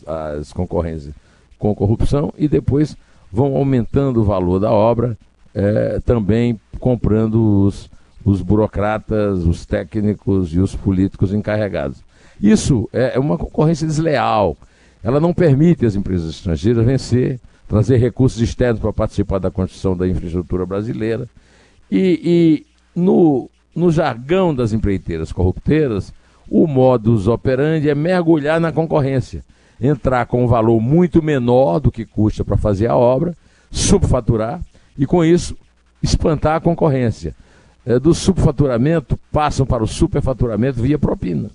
as 0.08 0.54
concorrências 0.54 1.14
com 1.58 1.76
corrupção 1.76 2.34
e 2.38 2.48
depois 2.48 2.96
vão 3.32 3.56
aumentando 3.56 4.22
o 4.22 4.24
valor 4.24 4.60
da 4.60 4.72
obra, 4.72 5.18
é, 5.54 6.00
também 6.06 6.60
comprando 6.80 7.66
os, 7.66 7.90
os 8.24 8.42
burocratas, 8.42 9.46
os 9.46 9.66
técnicos 9.66 10.54
e 10.54 10.60
os 10.60 10.76
políticos 10.76 11.34
encarregados. 11.34 12.02
Isso 12.42 12.90
é, 12.94 13.16
é 13.16 13.20
uma 13.20 13.38
concorrência 13.38 13.86
desleal. 13.86 14.56
Ela 15.04 15.20
não 15.20 15.34
permite 15.34 15.86
às 15.86 15.96
empresas 15.96 16.30
estrangeiras 16.30 16.86
vencer, 16.86 17.40
trazer 17.68 17.98
recursos 17.98 18.42
externos 18.42 18.82
para 18.82 18.94
participar 18.94 19.40
da 19.40 19.52
construção 19.52 19.96
da 19.96 20.08
infraestrutura 20.08 20.66
brasileira. 20.66 21.28
E, 21.91 22.22
e 22.24 22.65
no, 23.00 23.50
no 23.75 23.91
jargão 23.91 24.53
das 24.53 24.74
empreiteiras 24.74 25.31
corrupteiras, 25.31 26.13
o 26.50 26.67
modus 26.67 27.27
operandi 27.27 27.89
é 27.89 27.96
mergulhar 27.96 28.60
na 28.60 28.72
concorrência, 28.72 29.43
entrar 29.79 30.25
com 30.25 30.43
um 30.43 30.48
valor 30.48 30.81
muito 30.81 31.22
menor 31.22 31.79
do 31.79 31.91
que 31.91 32.05
custa 32.05 32.43
para 32.43 32.58
fazer 32.58 32.88
a 32.88 32.96
obra, 32.96 33.36
subfaturar 33.72 34.62
e, 34.98 35.05
com 35.05 35.24
isso, 35.24 35.55
espantar 36.01 36.55
a 36.55 36.62
concorrência. 36.62 37.36
É, 37.86 37.98
do 37.98 38.13
subfaturamento 38.13 39.17
passam 39.31 39.65
para 39.65 39.84
o 39.84 39.88
superfaturamento 39.88 40.81
via 40.81 41.00
propina. 41.00 41.50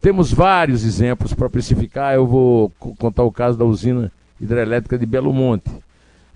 Temos 0.00 0.32
vários 0.32 0.84
exemplos 0.84 1.32
para 1.32 1.48
precificar. 1.48 2.14
Eu 2.14 2.26
vou 2.26 2.70
contar 2.98 3.22
o 3.22 3.32
caso 3.32 3.56
da 3.56 3.64
usina 3.64 4.12
hidrelétrica 4.40 4.98
de 4.98 5.06
Belo 5.06 5.32
Monte. 5.32 5.70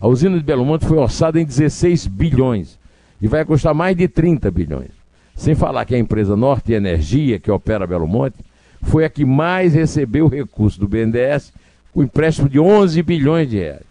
A 0.00 0.06
usina 0.06 0.38
de 0.38 0.44
Belo 0.44 0.64
Monte 0.64 0.86
foi 0.86 0.96
orçada 0.96 1.40
em 1.40 1.44
16 1.44 2.06
bilhões 2.06 2.77
e 3.20 3.26
vai 3.26 3.44
custar 3.44 3.74
mais 3.74 3.96
de 3.96 4.08
30 4.08 4.50
bilhões. 4.50 4.90
Sem 5.34 5.54
falar 5.54 5.84
que 5.84 5.94
a 5.94 5.98
empresa 5.98 6.36
Norte 6.36 6.72
Energia, 6.72 7.38
que 7.38 7.50
opera 7.50 7.86
Belo 7.86 8.06
Monte, 8.06 8.36
foi 8.82 9.04
a 9.04 9.10
que 9.10 9.24
mais 9.24 9.74
recebeu 9.74 10.28
recurso 10.28 10.78
do 10.80 10.88
BNDES, 10.88 11.52
com 11.92 12.02
empréstimo 12.02 12.48
de 12.48 12.58
11 12.58 13.02
bilhões 13.02 13.48
de 13.48 13.58
reais. 13.58 13.84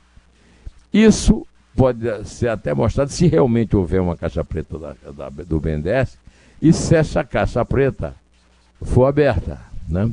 Isso 0.93 1.45
pode 1.75 2.27
ser 2.27 2.49
até 2.49 2.73
mostrado 2.73 3.11
se 3.11 3.27
realmente 3.27 3.75
houver 3.75 4.01
uma 4.01 4.17
caixa 4.17 4.43
preta 4.43 4.77
da, 4.79 4.95
da, 5.11 5.29
do 5.29 5.59
BNDES 5.59 6.17
e 6.61 6.73
se 6.73 6.95
essa 6.95 7.23
caixa 7.23 7.63
preta 7.63 8.15
for 8.81 9.05
aberta. 9.05 9.59
Né? 9.87 10.09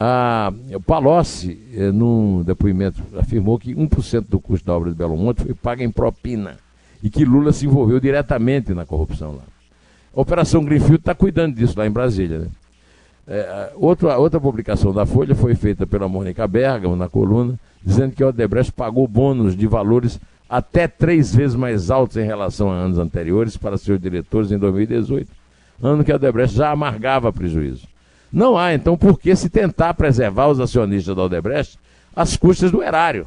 A, 0.00 0.52
Palocci, 0.86 1.58
eh, 1.74 1.90
num 1.92 2.42
depoimento, 2.42 3.02
afirmou 3.18 3.58
que 3.58 3.74
1% 3.74 4.26
do 4.28 4.40
custo 4.40 4.66
da 4.66 4.74
obra 4.74 4.90
de 4.90 4.96
Belo 4.96 5.16
Monte 5.16 5.42
foi 5.42 5.54
pago 5.54 5.82
em 5.82 5.90
propina 5.90 6.56
e 7.02 7.10
que 7.10 7.24
Lula 7.24 7.52
se 7.52 7.66
envolveu 7.66 8.00
diretamente 8.00 8.74
na 8.74 8.84
corrupção 8.84 9.32
lá. 9.32 9.42
A 10.14 10.20
Operação 10.20 10.64
Greenfield 10.64 10.96
está 10.96 11.14
cuidando 11.14 11.54
disso 11.54 11.78
lá 11.78 11.86
em 11.86 11.90
Brasília. 11.90 12.40
Né? 12.40 12.48
É, 13.26 13.72
outra, 13.76 14.18
outra 14.18 14.40
publicação 14.40 14.92
da 14.92 15.04
Folha 15.04 15.34
foi 15.34 15.54
feita 15.54 15.86
pela 15.86 16.08
Mônica 16.08 16.46
Bergamo 16.48 16.96
na 16.96 17.08
coluna, 17.08 17.58
dizendo 17.84 18.14
que 18.14 18.22
a 18.22 18.28
Odebrecht 18.28 18.72
pagou 18.72 19.06
bônus 19.06 19.54
de 19.54 19.66
valores 19.66 20.18
até 20.48 20.88
três 20.88 21.34
vezes 21.34 21.54
mais 21.54 21.90
altos 21.90 22.16
em 22.16 22.24
relação 22.24 22.70
a 22.70 22.74
anos 22.74 22.98
anteriores 22.98 23.56
para 23.56 23.76
seus 23.76 24.00
diretores 24.00 24.50
em 24.50 24.58
2018, 24.58 25.30
ano 25.82 26.02
que 26.02 26.10
a 26.10 26.16
Odebrecht 26.16 26.56
já 26.56 26.70
amargava 26.70 27.32
prejuízo. 27.32 27.86
Não 28.32 28.56
há, 28.56 28.74
então, 28.74 28.96
por 28.96 29.18
que 29.18 29.36
se 29.36 29.48
tentar 29.48 29.94
preservar 29.94 30.48
os 30.48 30.58
acionistas 30.58 31.14
da 31.14 31.22
Odebrecht 31.22 31.78
às 32.16 32.36
custas 32.36 32.70
do 32.70 32.82
erário. 32.82 33.26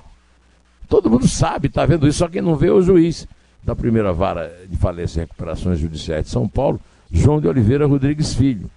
Todo 0.89 1.09
mundo 1.09 1.27
sabe, 1.27 1.67
está 1.67 1.85
vendo 1.85 2.07
isso, 2.07 2.19
só 2.19 2.27
quem 2.27 2.41
não 2.41 2.55
vê 2.55 2.67
é 2.67 2.71
o 2.71 2.81
juiz 2.81 3.27
da 3.63 3.75
primeira 3.75 4.12
vara 4.12 4.51
de 4.68 4.77
falência 4.77 5.20
e 5.20 5.22
recuperações 5.22 5.80
judiciais 5.80 6.25
de 6.25 6.32
São 6.32 6.48
Paulo, 6.48 6.80
João 7.12 7.39
de 7.39 7.48
Oliveira 7.48 7.86
Rodrigues 7.86 8.34
Filho, 8.34 8.70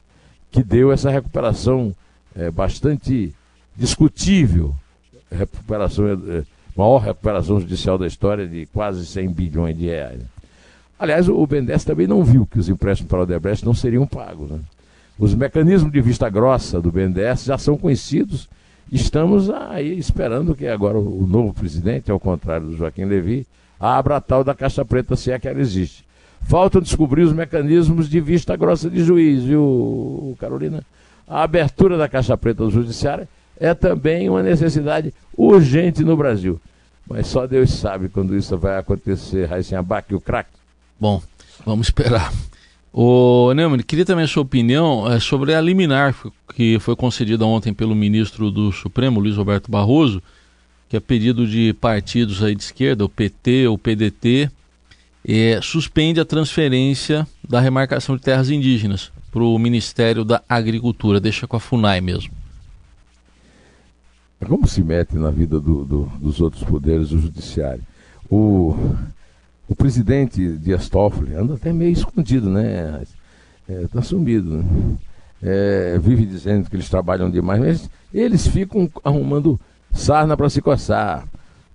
que 0.50 0.62
deu 0.62 0.92
essa 0.92 1.10
recuperação 1.10 1.94
é, 2.36 2.50
bastante 2.50 3.34
discutível, 3.76 4.74
recuperação, 5.30 6.06
é, 6.08 6.44
maior 6.76 6.98
recuperação 6.98 7.60
judicial 7.60 7.96
da 7.96 8.06
história 8.06 8.46
de 8.46 8.66
quase 8.66 9.06
100 9.06 9.28
bilhões 9.30 9.76
de 9.76 9.86
reais. 9.86 10.20
Aliás, 10.98 11.28
o 11.28 11.46
BNDES 11.46 11.84
também 11.84 12.06
não 12.06 12.22
viu 12.22 12.46
que 12.46 12.58
os 12.58 12.68
empréstimos 12.68 13.08
para 13.08 13.20
o 13.20 13.22
Odebrecht 13.22 13.64
não 13.64 13.74
seriam 13.74 14.06
pagos. 14.06 14.50
Né? 14.50 14.60
Os 15.18 15.34
mecanismos 15.34 15.92
de 15.92 16.00
vista 16.00 16.28
grossa 16.28 16.80
do 16.80 16.90
BNDES 16.90 17.44
já 17.44 17.58
são 17.58 17.76
conhecidos. 17.76 18.48
Estamos 18.90 19.50
aí 19.50 19.98
esperando 19.98 20.54
que 20.54 20.66
agora 20.66 20.98
o 20.98 21.26
novo 21.26 21.52
presidente, 21.52 22.10
ao 22.10 22.20
contrário 22.20 22.68
do 22.68 22.76
Joaquim 22.76 23.04
Levi, 23.04 23.46
abra 23.78 24.16
a 24.16 24.20
tal 24.20 24.44
da 24.44 24.54
caixa 24.54 24.84
preta, 24.84 25.16
se 25.16 25.30
é 25.30 25.38
que 25.38 25.48
ela 25.48 25.60
existe. 25.60 26.04
Faltam 26.42 26.80
descobrir 26.80 27.22
os 27.22 27.32
mecanismos 27.32 28.08
de 28.08 28.20
vista 28.20 28.54
grossa 28.56 28.90
de 28.90 29.02
juiz, 29.02 29.44
viu, 29.44 30.36
Carolina? 30.38 30.84
A 31.26 31.42
abertura 31.42 31.96
da 31.96 32.08
caixa 32.08 32.36
preta 32.36 32.64
do 32.64 32.70
judiciário 32.70 33.26
é 33.58 33.72
também 33.72 34.28
uma 34.28 34.42
necessidade 34.42 35.12
urgente 35.36 36.04
no 36.04 36.16
Brasil. 36.16 36.60
Mas 37.08 37.26
só 37.26 37.46
Deus 37.46 37.70
sabe 37.70 38.08
quando 38.08 38.36
isso 38.36 38.56
vai 38.56 38.78
acontecer, 38.78 39.46
Raíssen 39.46 39.78
Abac, 39.78 40.14
o 40.14 40.20
craque. 40.20 40.50
Bom, 40.98 41.22
vamos 41.64 41.88
esperar. 41.88 42.32
O 42.92 43.52
Neumann, 43.54 43.82
queria 43.82 44.04
também 44.04 44.24
a 44.24 44.28
sua 44.28 44.44
opinião 44.44 45.10
é, 45.10 45.18
sobre 45.18 45.54
a 45.54 45.60
liminar 45.60 46.14
que 46.54 46.78
foi 46.78 46.94
concedida 46.94 47.44
ontem 47.44 47.74
pelo 47.74 47.94
ministro 47.94 48.50
do 48.50 48.70
Supremo, 48.70 49.18
Luiz 49.18 49.36
Roberto 49.36 49.70
Barroso, 49.70 50.22
que 50.94 50.98
é 50.98 51.00
pedido 51.00 51.44
de 51.44 51.72
partidos 51.72 52.40
aí 52.40 52.54
de 52.54 52.62
esquerda, 52.62 53.04
o 53.04 53.08
PT, 53.08 53.66
o 53.66 53.76
PDT, 53.76 54.48
é, 55.26 55.58
suspende 55.60 56.20
a 56.20 56.24
transferência 56.24 57.26
da 57.48 57.58
remarcação 57.58 58.16
de 58.16 58.22
terras 58.22 58.48
indígenas 58.48 59.10
para 59.32 59.42
o 59.42 59.58
Ministério 59.58 60.24
da 60.24 60.40
Agricultura, 60.48 61.18
deixa 61.18 61.48
com 61.48 61.56
a 61.56 61.60
FUNAI 61.60 62.00
mesmo. 62.00 62.32
Como 64.46 64.68
se 64.68 64.84
mete 64.84 65.16
na 65.16 65.32
vida 65.32 65.58
do, 65.58 65.84
do, 65.84 66.04
dos 66.20 66.40
outros 66.40 66.62
poderes 66.62 67.08
do 67.08 67.18
judiciário? 67.18 67.82
O, 68.30 68.76
o 69.66 69.74
presidente 69.74 70.46
Dias 70.58 70.88
Toffoli 70.88 71.34
anda 71.34 71.54
até 71.54 71.72
meio 71.72 71.90
escondido, 71.92 72.48
né? 72.48 73.02
Está 73.68 73.98
é, 73.98 74.02
sumido. 74.02 74.58
Né? 74.58 74.96
é, 75.44 75.98
vive 75.98 76.24
dizendo 76.24 76.68
que 76.70 76.74
eles 76.74 76.88
trabalham 76.88 77.30
demais, 77.30 77.60
mas 77.60 77.90
eles 78.12 78.46
ficam 78.46 78.88
arrumando 79.04 79.60
sarna 79.94 80.36
para 80.36 80.50
se 80.50 80.60
coçar, 80.60 81.24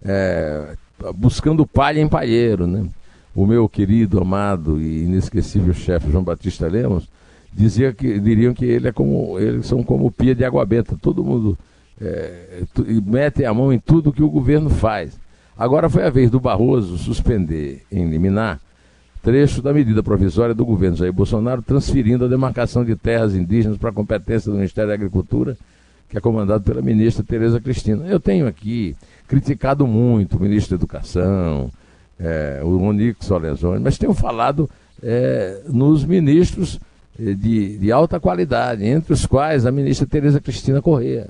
é, 0.03 0.75
buscando 1.15 1.65
palha 1.65 1.99
em 1.99 2.07
palheiro, 2.07 2.67
né? 2.67 2.85
O 3.33 3.45
meu 3.45 3.69
querido, 3.69 4.19
amado 4.19 4.81
e 4.81 5.03
inesquecível 5.03 5.73
chefe 5.73 6.11
João 6.11 6.23
Batista 6.23 6.67
Lemos 6.67 7.07
dizia 7.53 7.93
que 7.93 8.19
diriam 8.19 8.53
que 8.53 8.65
ele 8.65 8.89
é 8.89 8.91
como 8.91 9.39
eles 9.39 9.65
são 9.65 9.83
como 9.83 10.11
pia 10.11 10.35
de 10.35 10.43
água 10.43 10.65
benta, 10.65 10.97
todo 11.01 11.23
mundo 11.23 11.57
é, 11.99 12.63
mete 13.05 13.45
a 13.45 13.53
mão 13.53 13.71
em 13.71 13.79
tudo 13.79 14.11
que 14.11 14.23
o 14.23 14.29
governo 14.29 14.69
faz. 14.69 15.17
Agora 15.57 15.89
foi 15.89 16.03
a 16.03 16.09
vez 16.09 16.29
do 16.29 16.39
Barroso 16.39 16.97
suspender 16.97 17.83
em 17.91 18.09
liminar 18.09 18.59
trecho 19.21 19.61
da 19.61 19.73
medida 19.73 20.01
provisória 20.01 20.55
do 20.55 20.65
governo 20.65 20.95
Jair 20.95 21.11
Bolsonaro 21.11 21.61
transferindo 21.61 22.25
a 22.25 22.27
demarcação 22.27 22.85
de 22.85 22.95
terras 22.95 23.35
indígenas 23.35 23.77
para 23.77 23.89
a 23.89 23.93
competência 23.93 24.49
do 24.49 24.55
Ministério 24.57 24.87
da 24.87 24.93
Agricultura, 24.93 25.57
que 26.09 26.17
é 26.17 26.21
comandado 26.21 26.63
pela 26.63 26.81
ministra 26.81 27.23
Tereza 27.23 27.61
Cristina. 27.61 28.05
Eu 28.07 28.19
tenho 28.19 28.47
aqui 28.47 28.95
criticado 29.27 29.85
muito 29.85 30.37
o 30.37 30.41
ministro 30.41 30.75
da 30.75 30.81
Educação, 30.81 31.69
é, 32.19 32.61
o 32.63 32.81
Onix 32.81 33.25
Solezoni, 33.25 33.79
mas 33.79 33.97
tenho 33.97 34.13
falado 34.13 34.69
é, 35.03 35.61
nos 35.67 36.03
ministros 36.03 36.79
é, 37.19 37.33
de, 37.33 37.77
de 37.77 37.91
alta 37.91 38.19
qualidade, 38.19 38.83
entre 38.83 39.13
os 39.13 39.25
quais 39.25 39.65
a 39.65 39.71
ministra 39.71 40.07
Tereza 40.07 40.41
Cristina 40.41 40.81
Corrêa, 40.81 41.27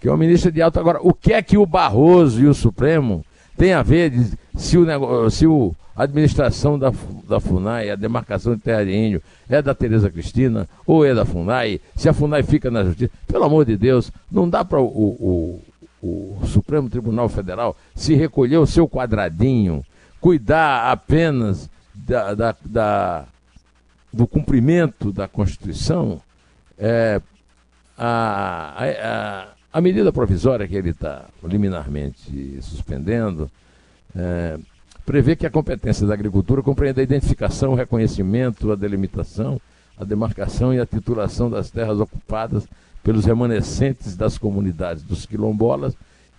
que 0.00 0.06
é 0.06 0.10
uma 0.10 0.16
ministra 0.16 0.52
de 0.52 0.62
alta. 0.62 0.78
Agora, 0.78 1.00
o 1.02 1.12
que 1.12 1.32
é 1.32 1.42
que 1.42 1.58
o 1.58 1.66
Barroso 1.66 2.40
e 2.40 2.46
o 2.46 2.54
Supremo 2.54 3.24
têm 3.56 3.72
a 3.72 3.82
ver 3.82 4.10
de, 4.10 4.38
se 4.56 4.78
o, 4.78 5.30
se 5.30 5.46
o 5.46 5.74
a 5.94 6.04
administração 6.04 6.78
da, 6.78 6.92
da 7.28 7.38
FUNAI, 7.38 7.90
a 7.90 7.96
demarcação 7.96 8.54
de 8.54 8.62
terra 8.62 8.84
de 8.84 8.94
índio, 8.94 9.22
é 9.48 9.60
da 9.60 9.74
Tereza 9.74 10.10
Cristina 10.10 10.68
ou 10.86 11.04
é 11.04 11.14
da 11.14 11.24
FUNAI? 11.24 11.80
Se 11.94 12.08
a 12.08 12.12
FUNAI 12.12 12.42
fica 12.42 12.70
na 12.70 12.84
justiça, 12.84 13.12
pelo 13.26 13.44
amor 13.44 13.64
de 13.64 13.76
Deus, 13.76 14.10
não 14.30 14.48
dá 14.48 14.64
para 14.64 14.80
o, 14.80 14.86
o, 14.86 15.62
o, 16.02 16.46
Supremo 16.46 16.88
Tribunal 16.88 17.28
Federal 17.28 17.76
se 17.94 18.14
recolher 18.14 18.56
o 18.56 18.66
seu 18.66 18.88
quadradinho, 18.88 19.84
cuidar 20.20 20.90
apenas 20.90 21.68
da, 21.94 22.34
da, 22.34 22.56
da 22.64 23.24
do 24.12 24.26
cumprimento 24.26 25.10
da 25.10 25.26
Constituição, 25.26 26.20
é, 26.78 27.20
a, 27.96 28.74
a, 28.76 29.46
a, 29.72 29.80
medida 29.80 30.12
provisória 30.12 30.68
que 30.68 30.74
ele 30.74 30.90
está 30.90 31.26
liminarmente 31.42 32.58
suspendendo. 32.60 33.50
É, 34.14 34.58
prevê 35.04 35.36
que 35.36 35.46
a 35.46 35.50
competência 35.50 36.06
da 36.06 36.14
agricultura 36.14 36.62
compreende 36.62 37.00
a 37.00 37.02
identificação, 37.02 37.72
o 37.72 37.76
reconhecimento, 37.76 38.70
a 38.70 38.76
delimitação, 38.76 39.60
a 39.96 40.04
demarcação 40.04 40.72
e 40.72 40.80
a 40.80 40.86
titulação 40.86 41.50
das 41.50 41.70
terras 41.70 42.00
ocupadas 42.00 42.66
pelos 43.02 43.24
remanescentes 43.24 44.16
das 44.16 44.38
comunidades 44.38 45.02
dos 45.02 45.26
quilombolas 45.26 45.94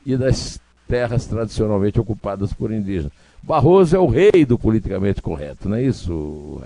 e 0.06 0.16
das 0.16 0.60
terras 0.88 1.26
tradicionalmente 1.26 2.00
ocupadas 2.00 2.54
por 2.54 2.72
indígenas. 2.72 3.12
Barroso 3.42 3.96
é 3.96 4.00
o 4.00 4.08
rei 4.08 4.46
do 4.46 4.58
politicamente 4.58 5.22
correto, 5.22 5.68
não 5.68 5.76
é 5.76 5.84
isso? 5.84 6.62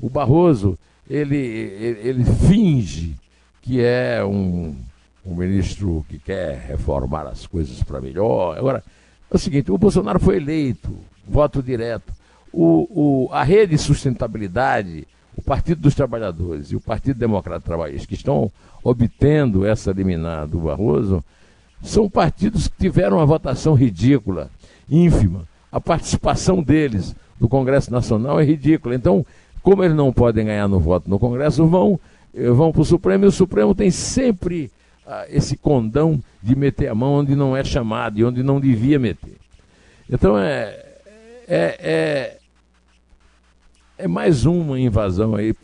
O 0.00 0.10
Barroso, 0.10 0.78
ele, 1.08 1.36
ele, 1.36 2.08
ele 2.08 2.24
finge 2.24 3.14
que 3.62 3.80
é 3.80 4.22
um, 4.24 4.76
um 5.24 5.34
ministro 5.34 6.04
que 6.08 6.18
quer 6.18 6.66
reformar 6.68 7.22
as 7.22 7.46
coisas 7.46 7.82
para 7.82 8.00
melhor. 8.00 8.56
Agora, 8.56 8.82
é 9.30 9.36
o 9.36 9.38
seguinte, 9.38 9.70
o 9.70 9.78
Bolsonaro 9.78 10.18
foi 10.18 10.36
eleito 10.36 10.96
voto 11.26 11.62
direto. 11.62 12.12
O, 12.52 13.26
o, 13.26 13.32
a 13.32 13.42
rede 13.44 13.72
de 13.72 13.78
sustentabilidade, 13.78 15.06
o 15.36 15.42
Partido 15.42 15.82
dos 15.82 15.94
Trabalhadores 15.94 16.72
e 16.72 16.76
o 16.76 16.80
Partido 16.80 17.18
Democrata 17.18 17.64
Trabalhista, 17.64 18.08
que 18.08 18.14
estão 18.14 18.50
obtendo 18.82 19.66
essa 19.66 19.92
liminar 19.92 20.46
do 20.46 20.58
Barroso, 20.58 21.22
são 21.82 22.08
partidos 22.08 22.66
que 22.66 22.76
tiveram 22.78 23.18
uma 23.18 23.26
votação 23.26 23.74
ridícula, 23.74 24.50
ínfima. 24.90 25.46
A 25.70 25.80
participação 25.80 26.62
deles 26.62 27.14
no 27.38 27.48
Congresso 27.48 27.92
Nacional 27.92 28.40
é 28.40 28.44
ridícula. 28.44 28.94
Então, 28.94 29.24
como 29.62 29.84
eles 29.84 29.96
não 29.96 30.12
podem 30.12 30.46
ganhar 30.46 30.66
no 30.66 30.80
voto 30.80 31.08
no 31.08 31.18
Congresso, 31.18 31.66
vão, 31.66 32.00
eh, 32.34 32.50
vão 32.50 32.72
para 32.72 32.80
o 32.80 32.84
Supremo 32.84 33.24
e 33.24 33.28
o 33.28 33.32
Supremo 33.32 33.74
tem 33.74 33.90
sempre 33.90 34.70
esse 35.28 35.56
condão 35.56 36.22
de 36.42 36.54
meter 36.54 36.88
a 36.88 36.94
mão 36.94 37.14
onde 37.14 37.34
não 37.34 37.56
é 37.56 37.64
chamado 37.64 38.18
e 38.18 38.24
onde 38.24 38.42
não 38.42 38.60
devia 38.60 38.98
meter. 38.98 39.36
Então, 40.10 40.38
é, 40.38 40.86
é, 41.46 41.78
é, 41.80 42.38
é 43.98 44.08
mais 44.08 44.44
uma 44.44 44.78
invasão 44.78 45.34
aí 45.34 45.54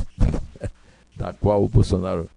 da 1.17 1.33
qual 1.33 1.65
o 1.65 1.69
Bolsonaro 1.69 2.29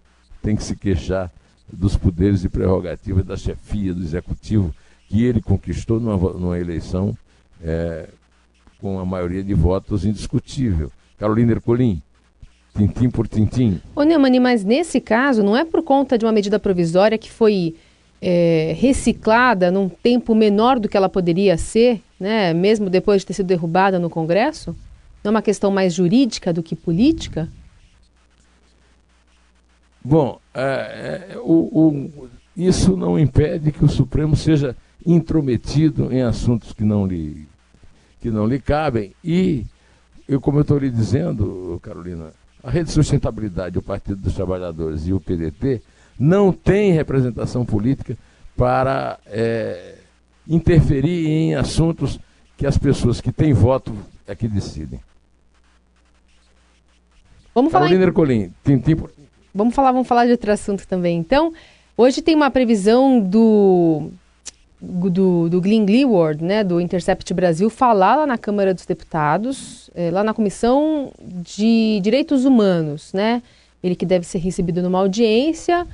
tem 0.42 0.54
que 0.54 0.62
se 0.62 0.76
queixar 0.76 1.30
dos 1.70 1.96
poderes 1.96 2.44
e 2.44 2.48
prerrogativas 2.48 3.24
da 3.24 3.36
chefia 3.36 3.92
do 3.92 4.02
executivo 4.02 4.74
que 5.08 5.24
ele 5.24 5.40
conquistou 5.40 5.98
numa, 5.98 6.32
numa 6.32 6.58
eleição 6.58 7.16
é, 7.62 8.08
com 8.78 8.98
a 8.98 9.04
maioria 9.04 9.42
de 9.42 9.54
votos 9.54 10.04
indiscutível. 10.04 10.92
Carolina 11.18 11.52
Ercolim, 11.52 12.02
tintim 12.78 13.10
por 13.10 13.26
tintim. 13.26 13.80
Ô 13.96 14.04
Neumani, 14.04 14.38
mas 14.38 14.64
nesse 14.64 15.00
caso 15.00 15.42
não 15.42 15.56
é 15.56 15.64
por 15.64 15.82
conta 15.82 16.16
de 16.16 16.24
uma 16.24 16.32
medida 16.32 16.58
provisória 16.58 17.18
que 17.18 17.30
foi 17.30 17.74
é, 18.22 18.74
reciclada 18.78 19.70
num 19.70 19.88
tempo 19.88 20.34
menor 20.34 20.78
do 20.78 20.88
que 20.88 20.96
ela 20.96 21.08
poderia 21.08 21.56
ser, 21.58 22.00
né, 22.18 22.54
mesmo 22.54 22.88
depois 22.88 23.22
de 23.22 23.26
ter 23.26 23.34
sido 23.34 23.46
derrubada 23.46 23.98
no 23.98 24.08
Congresso? 24.08 24.76
Não 25.24 25.30
é 25.30 25.34
uma 25.34 25.42
questão 25.42 25.70
mais 25.70 25.92
jurídica 25.92 26.52
do 26.52 26.62
que 26.62 26.76
política? 26.76 27.48
Bom, 30.04 30.38
é, 30.54 31.32
é, 31.32 31.38
o, 31.38 31.52
o, 31.52 32.28
isso 32.56 32.96
não 32.96 33.18
impede 33.18 33.72
que 33.72 33.84
o 33.84 33.88
Supremo 33.88 34.36
seja 34.36 34.76
intrometido 35.04 36.12
em 36.12 36.22
assuntos 36.22 36.72
que 36.72 36.84
não 36.84 37.06
lhe, 37.06 37.46
que 38.20 38.30
não 38.30 38.46
lhe 38.46 38.60
cabem. 38.60 39.12
E, 39.22 39.66
eu, 40.28 40.40
como 40.40 40.58
eu 40.58 40.62
estou 40.62 40.78
lhe 40.78 40.90
dizendo, 40.90 41.78
Carolina, 41.82 42.32
a 42.68 42.70
Rede 42.70 42.88
de 42.88 42.92
Sustentabilidade, 42.92 43.78
o 43.78 43.82
Partido 43.82 44.20
dos 44.20 44.34
Trabalhadores 44.34 45.06
e 45.06 45.12
o 45.14 45.18
PDT 45.18 45.80
não 46.20 46.52
tem 46.52 46.92
representação 46.92 47.64
política 47.64 48.14
para 48.54 49.18
é, 49.24 49.94
interferir 50.46 51.26
em 51.26 51.54
assuntos 51.54 52.20
que 52.58 52.66
as 52.66 52.76
pessoas 52.76 53.22
que 53.22 53.32
têm 53.32 53.54
voto 53.54 53.96
é 54.26 54.34
que 54.34 54.46
decidem. 54.46 55.00
Vamos 57.54 57.72
falar 57.72 57.86
Carolina 57.86 58.04
em... 58.04 58.08
Ercolim, 58.08 58.52
tintim 58.62 58.96
por... 58.96 59.10
Vamos 59.54 59.74
falar, 59.74 59.92
vamos 59.92 60.06
falar 60.06 60.26
de 60.26 60.32
outro 60.32 60.52
assunto 60.52 60.86
também. 60.86 61.18
Então, 61.18 61.54
hoje 61.96 62.20
tem 62.20 62.34
uma 62.34 62.50
previsão 62.50 63.18
do 63.18 64.10
do, 64.80 65.48
do 65.48 65.60
Glenn 65.60 65.84
Gleward, 65.84 66.42
né, 66.42 66.62
do 66.62 66.80
Intercept 66.80 67.32
Brasil, 67.34 67.68
falar 67.68 68.16
lá 68.16 68.26
na 68.26 68.38
Câmara 68.38 68.72
dos 68.72 68.86
Deputados, 68.86 69.90
é, 69.94 70.10
lá 70.10 70.22
na 70.22 70.32
Comissão 70.32 71.12
de 71.20 72.00
Direitos 72.02 72.44
Humanos, 72.44 73.12
né? 73.12 73.42
Ele 73.82 73.94
que 73.94 74.06
deve 74.06 74.26
ser 74.26 74.38
recebido 74.38 74.82
numa 74.82 74.98
audiência 74.98 75.86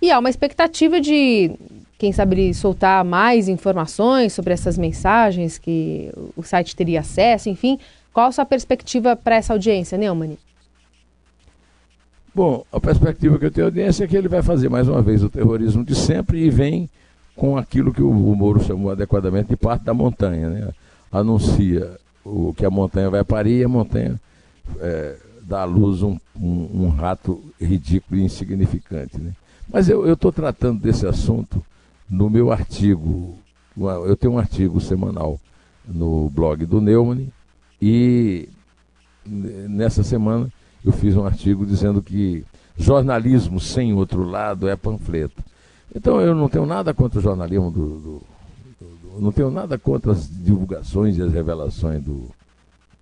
e 0.00 0.10
há 0.10 0.18
uma 0.18 0.30
expectativa 0.30 1.00
de, 1.00 1.52
quem 1.98 2.12
sabe, 2.12 2.52
soltar 2.54 3.04
mais 3.04 3.48
informações 3.48 4.32
sobre 4.32 4.52
essas 4.52 4.76
mensagens 4.76 5.58
que 5.58 6.10
o 6.36 6.42
site 6.42 6.76
teria 6.76 7.00
acesso, 7.00 7.48
enfim. 7.48 7.78
Qual 8.12 8.26
a 8.26 8.32
sua 8.32 8.46
perspectiva 8.46 9.16
para 9.16 9.36
essa 9.36 9.52
audiência, 9.52 9.98
Neumann? 9.98 10.38
Bom, 12.34 12.64
a 12.70 12.78
perspectiva 12.78 13.38
que 13.38 13.46
eu 13.46 13.50
tenho 13.50 13.66
audiência 13.66 14.04
é 14.04 14.06
que 14.06 14.16
ele 14.16 14.28
vai 14.28 14.42
fazer 14.42 14.68
mais 14.68 14.88
uma 14.88 15.00
vez 15.00 15.22
o 15.22 15.30
terrorismo 15.30 15.82
de 15.82 15.94
sempre 15.94 16.44
e 16.44 16.50
vem 16.50 16.88
com 17.36 17.56
aquilo 17.56 17.92
que 17.92 18.02
o, 18.02 18.12
Moro 18.34 18.64
chamou 18.64 18.90
adequadamente 18.90 19.50
de 19.50 19.56
parte 19.56 19.84
da 19.84 19.94
montanha. 19.94 20.48
Né? 20.48 20.68
Anuncia 21.12 21.98
o 22.24 22.52
que 22.54 22.64
a 22.64 22.70
montanha 22.70 23.10
vai 23.10 23.22
parir 23.22 23.60
e 23.60 23.64
a 23.64 23.68
montanha 23.68 24.18
é, 24.80 25.16
dá 25.42 25.60
à 25.60 25.64
luz 25.64 26.02
um, 26.02 26.18
um, 26.34 26.84
um 26.84 26.88
rato 26.88 27.40
ridículo 27.60 28.18
e 28.18 28.24
insignificante. 28.24 29.20
Né? 29.20 29.32
Mas 29.70 29.88
eu 29.88 30.10
estou 30.12 30.32
tratando 30.32 30.80
desse 30.80 31.06
assunto 31.06 31.62
no 32.08 32.30
meu 32.30 32.50
artigo. 32.50 33.36
Eu 33.76 34.16
tenho 34.16 34.34
um 34.34 34.38
artigo 34.38 34.80
semanal 34.80 35.38
no 35.86 36.30
blog 36.30 36.64
do 36.64 36.80
Neumann 36.80 37.28
e 37.80 38.48
nessa 39.24 40.02
semana 40.02 40.50
eu 40.84 40.92
fiz 40.92 41.16
um 41.16 41.26
artigo 41.26 41.66
dizendo 41.66 42.00
que 42.00 42.44
jornalismo 42.76 43.60
sem 43.60 43.92
outro 43.92 44.22
lado 44.22 44.68
é 44.68 44.76
panfleto. 44.76 45.42
Então 45.96 46.20
eu 46.20 46.34
não 46.34 46.46
tenho 46.46 46.66
nada 46.66 46.92
contra 46.92 47.18
o 47.18 47.22
jornalismo 47.22 47.70
do, 47.70 47.88
do, 47.88 48.22
do, 48.78 49.20
não 49.20 49.32
tenho 49.32 49.50
nada 49.50 49.78
contra 49.78 50.12
as 50.12 50.28
divulgações 50.28 51.16
e 51.16 51.22
as 51.22 51.32
revelações 51.32 52.02
do 52.02 52.28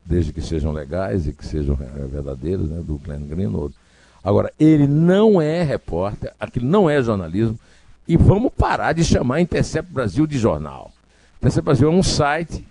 desde 0.07 0.33
que 0.33 0.41
sejam 0.41 0.71
legais 0.71 1.27
e 1.27 1.33
que 1.33 1.45
sejam 1.45 1.75
verdadeiras, 1.75 2.69
né, 2.69 2.83
do 2.87 2.99
Glenn 2.99 3.27
Greenwald. 3.27 3.75
Agora, 4.23 4.53
ele 4.61 4.87
não 4.87 5.41
é 5.41 5.63
repórter, 5.63 6.33
aquilo 6.39 6.67
não 6.67 6.89
é 6.89 7.03
jornalismo, 7.03 7.59
e 8.07 8.17
vamos 8.17 8.53
parar 8.53 8.93
de 8.93 9.03
chamar 9.03 9.41
Intercept 9.41 9.91
Brasil 9.91 10.27
de 10.27 10.39
jornal. 10.39 10.93
Intercept 11.39 11.65
Brasil 11.65 11.89
é 11.89 11.91
um 11.91 12.03
site 12.03 12.67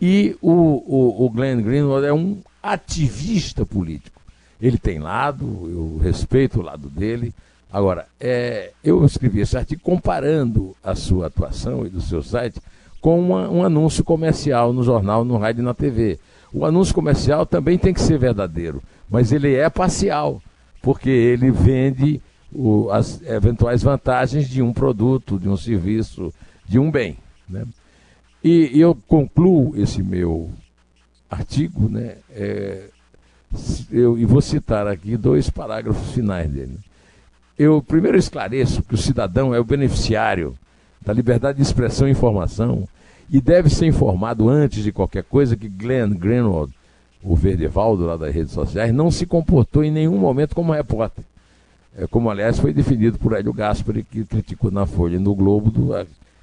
e 0.00 0.36
o, 0.40 0.50
o, 0.50 1.26
o 1.26 1.30
Glenn 1.30 1.60
Greenwald 1.60 2.06
é 2.06 2.12
um 2.12 2.38
ativista 2.62 3.66
político. 3.66 4.20
Ele 4.60 4.78
tem 4.78 4.98
lado, 4.98 5.44
eu 5.70 6.00
respeito 6.02 6.60
o 6.60 6.62
lado 6.62 6.88
dele, 6.88 7.34
Agora, 7.72 8.06
é, 8.18 8.72
eu 8.82 9.04
escrevi 9.04 9.40
esse 9.40 9.56
artigo 9.56 9.80
comparando 9.82 10.74
a 10.82 10.94
sua 10.94 11.28
atuação 11.28 11.86
e 11.86 11.88
do 11.88 12.00
seu 12.00 12.22
site 12.22 12.60
com 13.00 13.18
uma, 13.18 13.48
um 13.48 13.64
anúncio 13.64 14.04
comercial 14.04 14.72
no 14.72 14.82
jornal, 14.82 15.24
no 15.24 15.38
rádio 15.38 15.62
e 15.62 15.64
na 15.64 15.72
TV. 15.72 16.18
O 16.52 16.64
anúncio 16.64 16.94
comercial 16.94 17.46
também 17.46 17.78
tem 17.78 17.94
que 17.94 18.00
ser 18.00 18.18
verdadeiro, 18.18 18.82
mas 19.08 19.30
ele 19.30 19.54
é 19.54 19.70
parcial, 19.70 20.42
porque 20.82 21.08
ele 21.08 21.50
vende 21.50 22.20
o, 22.52 22.90
as 22.90 23.22
eventuais 23.22 23.82
vantagens 23.82 24.48
de 24.48 24.60
um 24.60 24.72
produto, 24.72 25.38
de 25.38 25.48
um 25.48 25.56
serviço, 25.56 26.34
de 26.66 26.78
um 26.78 26.90
bem. 26.90 27.16
Né? 27.48 27.64
E, 28.42 28.80
eu 28.80 28.96
concluo 29.06 29.74
esse 29.76 30.02
meu 30.02 30.50
artigo, 31.30 31.88
né, 31.88 32.16
é, 32.30 32.88
eu, 33.90 34.18
e 34.18 34.24
vou 34.24 34.40
citar 34.40 34.88
aqui 34.88 35.16
dois 35.16 35.48
parágrafos 35.48 36.12
finais 36.12 36.50
dele. 36.50 36.76
Eu 37.58 37.82
primeiro 37.82 38.16
esclareço 38.16 38.82
que 38.82 38.94
o 38.94 38.98
cidadão 38.98 39.54
é 39.54 39.60
o 39.60 39.64
beneficiário 39.64 40.54
da 41.04 41.12
liberdade 41.12 41.56
de 41.56 41.62
expressão 41.62 42.08
e 42.08 42.12
informação 42.12 42.86
e 43.30 43.40
deve 43.40 43.70
ser 43.70 43.86
informado 43.86 44.48
antes 44.48 44.82
de 44.82 44.92
qualquer 44.92 45.22
coisa 45.22 45.56
que 45.56 45.68
Glenn 45.68 46.10
Greenwald, 46.10 46.72
o 47.22 47.36
Verdevaldo 47.36 48.06
lá 48.06 48.16
das 48.16 48.34
redes 48.34 48.52
sociais, 48.52 48.92
não 48.92 49.10
se 49.10 49.26
comportou 49.26 49.84
em 49.84 49.90
nenhum 49.90 50.18
momento 50.18 50.54
como 50.54 50.72
repórter. 50.72 51.24
É, 51.96 52.06
como 52.06 52.30
aliás 52.30 52.58
foi 52.58 52.72
definido 52.72 53.18
por 53.18 53.32
Hélio 53.32 53.52
Gaspari, 53.52 54.04
que 54.04 54.24
criticou 54.24 54.70
na 54.70 54.86
Folha 54.86 55.16
e 55.16 55.18
no 55.18 55.34
Globo 55.34 55.70
do, 55.70 55.90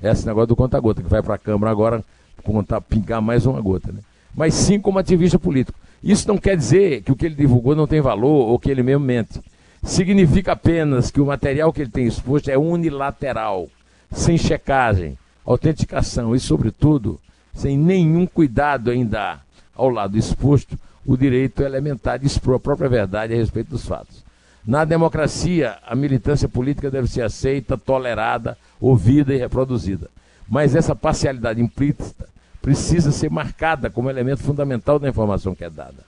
esse 0.02 0.26
negócio 0.26 0.48
do 0.48 0.56
conta-gota, 0.56 1.02
que 1.02 1.10
vai 1.10 1.24
para 1.24 1.36
a 1.36 1.40
Câmara 1.40 1.72
agora 1.72 2.04
contar, 2.44 2.82
pingar 2.82 3.22
mais 3.22 3.46
uma 3.46 3.60
gota. 3.60 3.92
Né? 3.92 4.00
Mas 4.36 4.54
sim 4.54 4.80
como 4.80 5.00
ativista 5.00 5.40
político. 5.40 5.78
Isso 6.04 6.28
não 6.28 6.38
quer 6.38 6.56
dizer 6.56 7.02
que 7.02 7.12
o 7.12 7.16
que 7.16 7.26
ele 7.26 7.36
divulgou 7.36 7.76
não 7.76 7.88
tem 7.88 8.02
valor 8.02 8.48
ou 8.48 8.60
que 8.60 8.70
ele 8.70 8.84
mesmo 8.84 9.04
mente. 9.04 9.42
Significa 9.88 10.52
apenas 10.52 11.10
que 11.10 11.22
o 11.22 11.26
material 11.26 11.72
que 11.72 11.82
ele 11.82 11.90
tem 11.90 12.06
exposto 12.06 12.50
é 12.50 12.58
unilateral, 12.58 13.70
sem 14.12 14.38
checagem, 14.38 15.18
autenticação 15.46 16.36
e, 16.36 16.40
sobretudo, 16.42 17.18
sem 17.54 17.78
nenhum 17.78 18.28
cuidado 18.28 18.92
em 18.92 19.06
dar 19.06 19.46
ao 19.74 19.90
lado 19.90 20.18
exposto 20.18 20.78
o 21.06 21.16
direito 21.16 21.64
elementar 21.64 22.20
de 22.20 22.28
expor 22.28 22.56
a 22.56 22.60
própria 22.60 22.90
verdade 22.90 23.34
a 23.34 23.38
respeito 23.38 23.70
dos 23.70 23.86
fatos. 23.86 24.26
Na 24.66 24.84
democracia, 24.84 25.78
a 25.88 25.96
militância 25.96 26.50
política 26.50 26.92
deve 26.92 27.08
ser 27.08 27.22
aceita, 27.22 27.78
tolerada, 27.78 28.58
ouvida 28.82 29.34
e 29.34 29.38
reproduzida. 29.38 30.10
Mas 30.50 30.76
essa 30.76 30.94
parcialidade 30.94 31.62
implícita 31.62 32.28
precisa 32.62 33.10
ser 33.10 33.32
marcada 33.32 33.90
como 33.90 34.10
elemento 34.10 34.44
fundamental 34.44 35.00
da 35.00 35.08
informação 35.08 35.56
que 35.56 35.64
é 35.64 35.70
dada. 35.70 36.07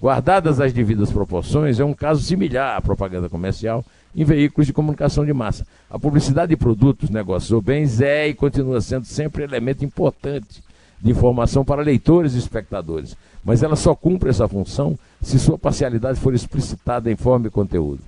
Guardadas 0.00 0.60
as 0.60 0.72
devidas 0.72 1.10
proporções, 1.10 1.80
é 1.80 1.84
um 1.84 1.92
caso 1.92 2.22
similar 2.22 2.76
à 2.76 2.80
propaganda 2.80 3.28
comercial 3.28 3.84
em 4.14 4.24
veículos 4.24 4.66
de 4.66 4.72
comunicação 4.72 5.24
de 5.26 5.32
massa. 5.32 5.66
A 5.90 5.98
publicidade 5.98 6.50
de 6.50 6.56
produtos, 6.56 7.10
negócios 7.10 7.50
ou 7.50 7.60
bens 7.60 8.00
é 8.00 8.28
e 8.28 8.34
continua 8.34 8.80
sendo 8.80 9.04
sempre 9.06 9.42
elemento 9.42 9.84
importante 9.84 10.62
de 11.00 11.10
informação 11.10 11.64
para 11.64 11.82
leitores 11.82 12.34
e 12.34 12.38
espectadores, 12.38 13.16
mas 13.44 13.62
ela 13.62 13.74
só 13.74 13.94
cumpre 13.94 14.30
essa 14.30 14.46
função 14.46 14.96
se 15.20 15.38
sua 15.38 15.58
parcialidade 15.58 16.20
for 16.20 16.32
explicitada 16.32 17.10
em 17.10 17.16
forma 17.16 17.48
e 17.48 17.50
conteúdo. 17.50 18.02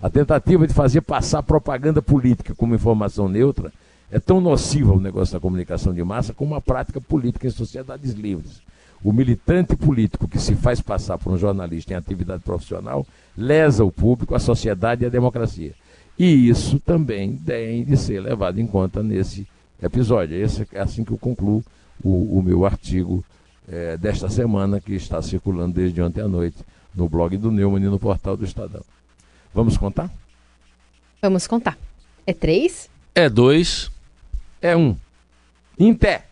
A 0.00 0.08
tentativa 0.08 0.66
de 0.66 0.74
fazer 0.74 1.00
passar 1.00 1.42
propaganda 1.42 2.00
política 2.00 2.54
como 2.54 2.74
informação 2.74 3.28
neutra 3.28 3.72
é 4.10 4.20
tão 4.20 4.40
nociva 4.40 4.92
ao 4.92 5.00
negócio 5.00 5.34
da 5.34 5.40
comunicação 5.40 5.92
de 5.92 6.04
massa 6.04 6.32
como 6.32 6.54
a 6.54 6.60
prática 6.60 7.00
política 7.00 7.46
em 7.46 7.50
sociedades 7.50 8.12
livres. 8.12 8.62
O 9.04 9.12
militante 9.12 9.76
político 9.76 10.26
que 10.26 10.38
se 10.38 10.54
faz 10.54 10.80
passar 10.80 11.18
por 11.18 11.30
um 11.30 11.36
jornalista 11.36 11.92
em 11.92 11.96
atividade 11.96 12.42
profissional 12.42 13.06
lesa 13.36 13.84
o 13.84 13.92
público, 13.92 14.34
a 14.34 14.38
sociedade 14.38 15.04
e 15.04 15.06
a 15.06 15.10
democracia. 15.10 15.74
E 16.18 16.48
isso 16.48 16.80
também 16.80 17.36
tem 17.36 17.84
de 17.84 17.96
ser 17.98 18.20
levado 18.20 18.58
em 18.58 18.66
conta 18.66 19.02
nesse 19.02 19.46
episódio. 19.82 20.36
Esse 20.36 20.66
é 20.72 20.80
assim 20.80 21.04
que 21.04 21.12
eu 21.12 21.18
concluo 21.18 21.62
o, 22.02 22.38
o 22.38 22.42
meu 22.42 22.64
artigo 22.64 23.22
é, 23.68 23.96
desta 23.98 24.30
semana, 24.30 24.80
que 24.80 24.94
está 24.94 25.20
circulando 25.20 25.74
desde 25.74 26.00
ontem 26.00 26.22
à 26.22 26.28
noite 26.28 26.56
no 26.94 27.08
blog 27.08 27.36
do 27.36 27.50
Neumann 27.50 27.82
e 27.82 27.88
no 27.88 27.98
portal 27.98 28.36
do 28.36 28.44
Estadão. 28.44 28.82
Vamos 29.52 29.76
contar? 29.76 30.10
Vamos 31.20 31.46
contar. 31.46 31.76
É 32.26 32.32
três? 32.32 32.88
É 33.14 33.28
dois. 33.28 33.90
É 34.62 34.76
um. 34.76 34.96
Em 35.78 35.92
pé. 35.92 36.26